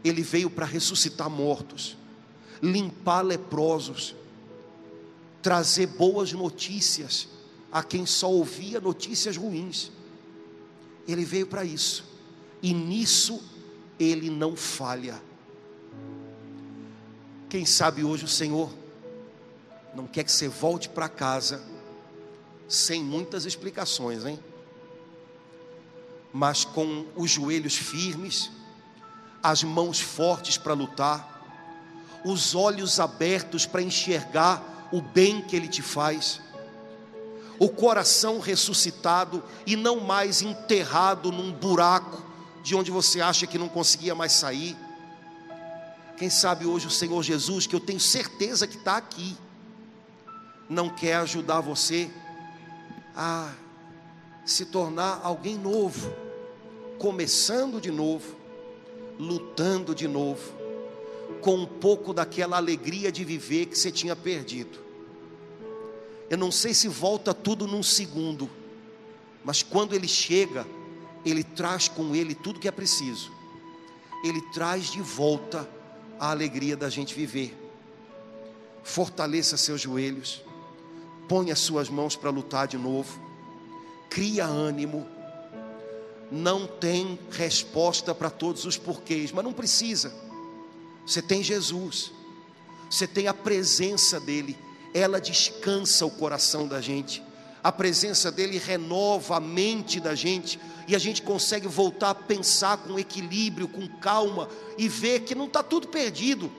ele 0.03 0.21
veio 0.21 0.49
para 0.49 0.65
ressuscitar 0.65 1.29
mortos, 1.29 1.97
limpar 2.61 3.21
leprosos, 3.21 4.15
trazer 5.41 5.87
boas 5.87 6.33
notícias 6.33 7.27
a 7.71 7.83
quem 7.83 8.05
só 8.05 8.31
ouvia 8.31 8.79
notícias 8.79 9.35
ruins. 9.35 9.91
Ele 11.07 11.25
veio 11.25 11.47
para 11.47 11.65
isso, 11.65 12.05
e 12.61 12.73
nisso 12.73 13.41
ele 13.99 14.29
não 14.29 14.55
falha. 14.55 15.21
Quem 17.49 17.65
sabe 17.65 18.03
hoje 18.03 18.25
o 18.25 18.27
Senhor 18.27 18.82
não 19.95 20.07
quer 20.07 20.23
que 20.23 20.31
você 20.31 20.47
volte 20.47 20.89
para 20.89 21.07
casa 21.07 21.61
sem 22.67 23.03
muitas 23.03 23.45
explicações, 23.45 24.25
hein? 24.25 24.39
Mas 26.31 26.65
com 26.65 27.05
os 27.15 27.29
joelhos 27.29 27.75
firmes, 27.75 28.49
as 29.41 29.63
mãos 29.63 29.99
fortes 29.99 30.57
para 30.57 30.73
lutar, 30.73 31.41
os 32.25 32.55
olhos 32.55 32.99
abertos 32.99 33.65
para 33.65 33.81
enxergar 33.81 34.89
o 34.91 35.01
bem 35.01 35.41
que 35.41 35.55
Ele 35.55 35.67
te 35.67 35.81
faz, 35.81 36.41
o 37.59 37.69
coração 37.69 38.39
ressuscitado 38.39 39.43
e 39.65 39.75
não 39.75 39.99
mais 39.99 40.41
enterrado 40.41 41.31
num 41.31 41.51
buraco 41.51 42.23
de 42.63 42.75
onde 42.75 42.89
você 42.89 43.21
acha 43.21 43.45
que 43.45 43.59
não 43.59 43.69
conseguia 43.69 44.15
mais 44.15 44.31
sair 44.31 44.75
quem 46.17 46.29
sabe 46.29 46.65
hoje 46.65 46.87
o 46.87 46.91
Senhor 46.91 47.21
Jesus, 47.23 47.67
que 47.67 47.75
eu 47.75 47.79
tenho 47.79 47.99
certeza 47.99 48.67
que 48.67 48.77
está 48.77 48.97
aqui, 48.97 49.35
não 50.69 50.89
quer 50.89 51.15
ajudar 51.15 51.61
você 51.61 52.09
a 53.15 53.53
se 54.45 54.65
tornar 54.65 55.21
alguém 55.23 55.57
novo, 55.57 56.13
começando 56.97 57.79
de 57.79 57.91
novo, 57.91 58.35
lutando 59.19 59.93
de 59.93 60.07
novo, 60.07 60.53
com 61.41 61.55
um 61.55 61.65
pouco 61.65 62.13
daquela 62.13 62.57
alegria 62.57 63.11
de 63.11 63.23
viver 63.23 63.67
que 63.67 63.77
você 63.77 63.91
tinha 63.91 64.15
perdido. 64.15 64.79
Eu 66.29 66.37
não 66.37 66.51
sei 66.51 66.73
se 66.73 66.87
volta 66.87 67.33
tudo 67.33 67.67
num 67.67 67.83
segundo, 67.83 68.49
mas 69.43 69.61
quando 69.61 69.93
ele 69.93 70.07
chega, 70.07 70.65
ele 71.25 71.43
traz 71.43 71.87
com 71.87 72.15
ele 72.15 72.33
tudo 72.33 72.59
que 72.59 72.67
é 72.67 72.71
preciso. 72.71 73.31
Ele 74.23 74.41
traz 74.53 74.89
de 74.89 75.01
volta 75.01 75.69
a 76.19 76.31
alegria 76.31 76.77
da 76.77 76.89
gente 76.89 77.13
viver. 77.13 77.57
Fortaleça 78.83 79.57
seus 79.57 79.81
joelhos, 79.81 80.41
ponha 81.27 81.55
suas 81.55 81.89
mãos 81.89 82.15
para 82.15 82.29
lutar 82.29 82.67
de 82.67 82.77
novo, 82.77 83.19
cria 84.09 84.45
ânimo. 84.45 85.07
Não 86.31 86.65
tem 86.65 87.19
resposta 87.31 88.13
para 88.15 88.29
todos 88.29 88.65
os 88.65 88.77
porquês, 88.77 89.31
mas 89.31 89.43
não 89.43 89.53
precisa. 89.53 90.13
Você 91.05 91.21
tem 91.21 91.43
Jesus, 91.43 92.11
você 92.89 93.05
tem 93.05 93.27
a 93.27 93.33
presença 93.33 94.19
dEle, 94.19 94.57
ela 94.93 95.19
descansa 95.19 96.05
o 96.05 96.11
coração 96.11 96.67
da 96.67 96.81
gente 96.81 97.21
a 97.63 97.71
presença 97.71 98.29
dele 98.29 98.57
renova 98.57 99.37
a 99.37 99.39
mente 99.39 100.01
da 100.01 100.13
gente 100.13 100.59
e 100.85 100.93
a 100.93 100.99
gente 100.99 101.21
consegue 101.21 101.65
voltar 101.65 102.09
a 102.09 102.15
pensar 102.15 102.77
com 102.77 102.99
equilíbrio, 102.99 103.69
com 103.69 103.87
calma 103.87 104.49
e 104.77 104.89
ver 104.89 105.21
que 105.21 105.33
não 105.33 105.45
está 105.45 105.63
tudo 105.63 105.87
perdido. 105.87 106.51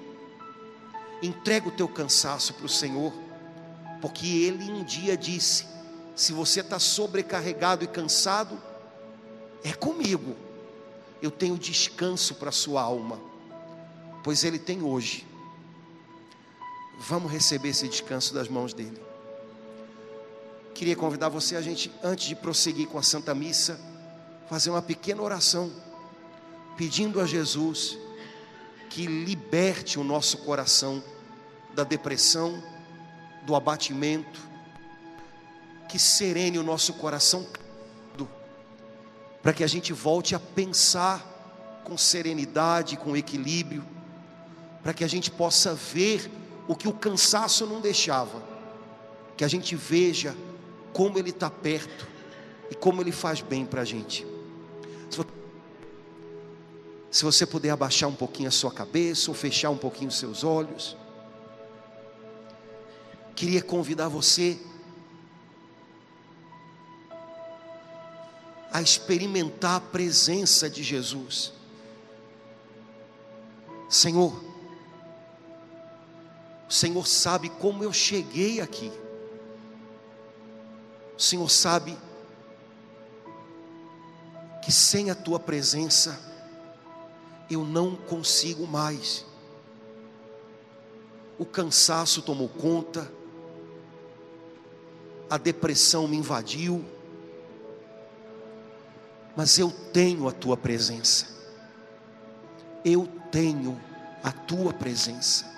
Entrega 1.22 1.68
o 1.68 1.72
teu 1.72 1.86
cansaço 1.86 2.54
para 2.54 2.64
o 2.64 2.70
Senhor, 2.70 3.12
porque 4.04 4.26
Ele 4.26 4.70
um 4.70 4.84
dia 4.84 5.16
disse: 5.16 5.64
se 6.14 6.30
você 6.34 6.60
está 6.60 6.78
sobrecarregado 6.78 7.84
e 7.84 7.86
cansado, 7.86 8.60
é 9.64 9.72
comigo, 9.72 10.36
eu 11.22 11.30
tenho 11.30 11.56
descanso 11.56 12.34
para 12.34 12.50
a 12.50 12.52
sua 12.52 12.82
alma, 12.82 13.18
pois 14.22 14.44
Ele 14.44 14.58
tem 14.58 14.82
hoje. 14.82 15.26
Vamos 16.98 17.32
receber 17.32 17.70
esse 17.70 17.88
descanso 17.88 18.34
das 18.34 18.46
mãos 18.46 18.74
dEle. 18.74 19.00
Queria 20.74 20.94
convidar 20.94 21.30
você 21.30 21.56
a 21.56 21.62
gente, 21.62 21.90
antes 22.02 22.26
de 22.26 22.36
prosseguir 22.36 22.88
com 22.88 22.98
a 22.98 23.02
Santa 23.02 23.34
Missa, 23.34 23.80
fazer 24.50 24.68
uma 24.68 24.82
pequena 24.82 25.22
oração, 25.22 25.72
pedindo 26.76 27.22
a 27.22 27.26
Jesus 27.26 27.96
que 28.90 29.06
liberte 29.06 29.98
o 29.98 30.04
nosso 30.04 30.36
coração 30.44 31.02
da 31.72 31.84
depressão, 31.84 32.62
do 33.44 33.54
abatimento, 33.54 34.40
que 35.88 35.98
serene 35.98 36.58
o 36.58 36.62
nosso 36.62 36.94
coração, 36.94 37.46
para 39.42 39.52
que 39.52 39.62
a 39.62 39.66
gente 39.66 39.92
volte 39.92 40.34
a 40.34 40.40
pensar 40.40 41.82
com 41.84 41.98
serenidade, 41.98 42.96
com 42.96 43.16
equilíbrio, 43.16 43.84
para 44.82 44.94
que 44.94 45.04
a 45.04 45.08
gente 45.08 45.30
possa 45.30 45.74
ver 45.74 46.30
o 46.66 46.74
que 46.74 46.88
o 46.88 46.92
cansaço 46.92 47.66
não 47.66 47.80
deixava, 47.80 48.42
que 49.36 49.44
a 49.44 49.48
gente 49.48 49.76
veja 49.76 50.34
como 50.92 51.18
Ele 51.18 51.30
está 51.30 51.50
perto 51.50 52.06
e 52.70 52.74
como 52.74 53.02
Ele 53.02 53.12
faz 53.12 53.42
bem 53.42 53.66
para 53.66 53.82
a 53.82 53.84
gente. 53.84 54.26
Se 57.14 57.24
você 57.24 57.46
puder 57.46 57.70
abaixar 57.70 58.08
um 58.08 58.14
pouquinho 58.14 58.48
a 58.48 58.50
sua 58.50 58.72
cabeça 58.72 59.30
ou 59.30 59.36
fechar 59.36 59.70
um 59.70 59.76
pouquinho 59.76 60.08
os 60.08 60.18
seus 60.18 60.42
olhos, 60.42 60.96
queria 63.34 63.62
convidar 63.62 64.08
você 64.08 64.58
a 68.72 68.82
experimentar 68.82 69.76
a 69.76 69.80
presença 69.80 70.68
de 70.68 70.82
Jesus. 70.82 71.52
Senhor, 73.88 74.42
o 76.68 76.72
Senhor 76.72 77.06
sabe 77.06 77.48
como 77.48 77.84
eu 77.84 77.92
cheguei 77.92 78.60
aqui. 78.60 78.90
O 81.16 81.22
Senhor 81.22 81.48
sabe 81.48 81.96
que 84.60 84.72
sem 84.72 85.10
a 85.10 85.14
tua 85.14 85.38
presença 85.38 86.18
eu 87.48 87.64
não 87.64 87.94
consigo 87.94 88.66
mais. 88.66 89.24
O 91.38 91.44
cansaço 91.44 92.22
tomou 92.22 92.48
conta, 92.48 93.08
a 95.28 95.38
depressão 95.38 96.06
me 96.06 96.16
invadiu, 96.16 96.84
mas 99.36 99.58
eu 99.58 99.70
tenho 99.92 100.28
a 100.28 100.32
tua 100.32 100.56
presença. 100.56 101.26
Eu 102.84 103.08
tenho 103.30 103.80
a 104.22 104.30
tua 104.30 104.72
presença. 104.72 105.52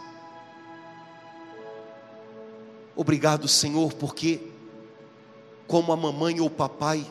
Obrigado, 2.94 3.46
Senhor, 3.46 3.92
porque 3.92 4.40
como 5.66 5.92
a 5.92 5.96
mamãe 5.96 6.40
ou 6.40 6.46
o 6.46 6.50
papai, 6.50 7.04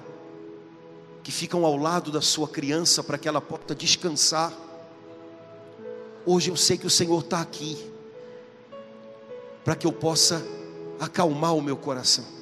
que 1.23 1.31
ficam 1.31 1.65
ao 1.65 1.75
lado 1.75 2.11
da 2.11 2.21
sua 2.21 2.47
criança 2.47 3.03
para 3.03 3.17
que 3.17 3.27
ela 3.27 3.41
possa 3.41 3.73
descansar. 3.73 4.53
Hoje 6.25 6.51
eu 6.51 6.55
sei 6.55 6.77
que 6.77 6.85
o 6.85 6.89
Senhor 6.89 7.19
está 7.19 7.41
aqui, 7.41 7.91
para 9.63 9.75
que 9.75 9.87
eu 9.87 9.91
possa 9.91 10.45
acalmar 10.99 11.55
o 11.55 11.61
meu 11.61 11.75
coração. 11.75 12.34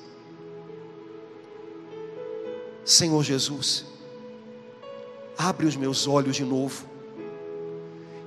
Senhor 2.86 3.24
Jesus, 3.24 3.86
abre 5.38 5.66
os 5.66 5.76
meus 5.76 6.08
olhos 6.08 6.36
de 6.36 6.44
novo, 6.44 6.86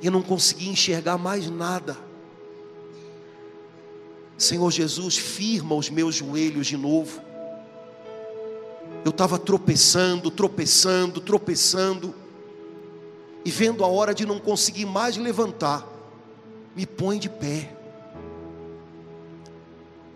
e 0.00 0.07
eu 0.07 0.12
não 0.12 0.22
conseguia 0.22 0.70
enxergar 0.70 1.18
mais 1.18 1.50
nada. 1.50 1.96
Senhor 4.38 4.70
Jesus, 4.70 5.16
firma 5.16 5.74
os 5.74 5.88
meus 5.88 6.14
joelhos 6.14 6.66
de 6.66 6.76
novo. 6.76 7.22
Eu 9.04 9.11
estava 9.11 9.38
tropeçando, 9.38 10.30
tropeçando, 10.30 11.20
tropeçando, 11.20 12.14
e 13.44 13.50
vendo 13.50 13.84
a 13.84 13.86
hora 13.86 14.14
de 14.14 14.26
não 14.26 14.38
conseguir 14.38 14.84
mais 14.84 15.16
levantar, 15.16 15.86
me 16.74 16.84
põe 16.84 17.18
de 17.18 17.28
pé. 17.28 17.72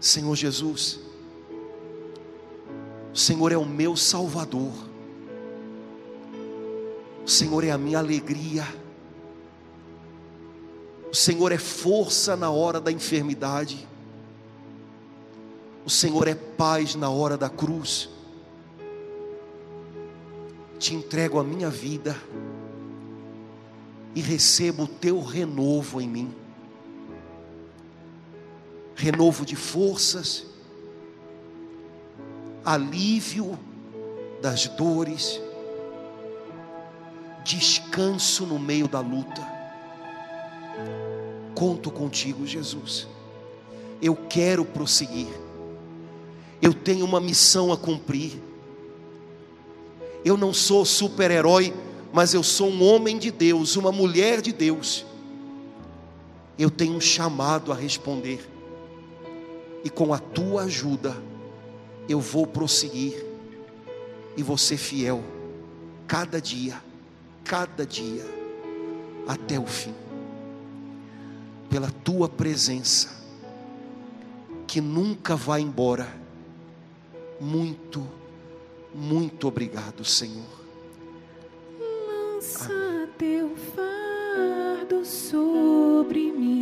Senhor 0.01 0.35
Jesus, 0.35 0.99
Senhor 3.21 3.53
é 3.53 3.57
o 3.59 3.67
meu 3.67 3.97
Salvador, 3.97 4.73
o 7.23 7.29
Senhor 7.29 7.63
é 7.63 7.71
a 7.71 7.77
minha 7.77 7.99
alegria, 7.99 8.67
o 11.13 11.15
Senhor 11.15 11.53
é 11.53 11.59
força 11.59 12.35
na 12.35 12.49
hora 12.49 12.81
da 12.81 12.91
enfermidade, 12.91 13.87
o 15.85 15.91
Senhor 15.91 16.27
é 16.29 16.35
paz 16.35 16.95
na 16.95 17.11
hora 17.11 17.37
da 17.37 17.51
cruz. 17.51 18.09
Te 20.79 20.95
entrego 20.95 21.39
a 21.39 21.45
minha 21.45 21.69
vida 21.69 22.17
e 24.15 24.23
recebo 24.23 24.85
o 24.85 24.89
teu 24.89 25.21
renovo 25.21 26.01
em 26.01 26.09
mim. 26.09 26.35
Renovo 28.95 29.45
de 29.45 29.57
forças, 29.57 30.47
alívio 32.73 33.59
das 34.41 34.69
dores, 34.69 35.41
descanso 37.45 38.47
no 38.47 38.61
meio 38.61 38.87
da 38.87 39.01
luta. 39.01 39.45
Conto 41.53 41.91
contigo, 41.91 42.47
Jesus. 42.47 43.09
Eu 44.01 44.15
quero 44.15 44.65
prosseguir. 44.65 45.29
Eu 46.63 46.73
tenho 46.73 47.05
uma 47.05 47.21
missão 47.21 47.73
a 47.73 47.77
cumprir. 47.77 48.41
Eu 50.25 50.37
não 50.37 50.55
sou 50.55 50.85
super-herói, 50.85 51.75
mas 52.13 52.35
eu 52.35 52.43
sou 52.43 52.69
um 52.69 52.85
homem 52.85 53.19
de 53.19 53.33
Deus, 53.33 53.75
uma 53.75 53.91
mulher 53.91 54.41
de 54.41 54.53
Deus. 54.53 55.05
Eu 56.57 56.71
tenho 56.71 56.95
um 56.95 57.01
chamado 57.01 57.73
a 57.73 57.75
responder 57.75 58.49
e 59.83 59.91
com 59.91 60.15
a 60.15 60.19
tua 60.19 60.63
ajuda 60.63 61.30
eu 62.11 62.19
vou 62.19 62.45
prosseguir 62.45 63.25
e 64.37 64.43
vou 64.43 64.59
ser 64.59 64.77
fiel 64.77 65.23
cada 66.09 66.41
dia, 66.41 66.83
cada 67.45 67.87
dia, 67.87 68.25
até 69.29 69.61
o 69.61 69.67
fim, 69.67 69.95
pela 71.69 71.89
tua 71.89 72.29
presença, 72.29 73.09
que 74.67 74.81
nunca 74.81 75.37
vai 75.37 75.61
embora. 75.61 76.09
Muito, 77.41 78.05
muito 78.93 79.47
obrigado, 79.47 80.05
Senhor. 80.05 80.61
Lança 81.79 83.09
teu 83.17 83.55
fardo 83.57 85.05
sobre 85.05 86.33
mim. 86.33 86.60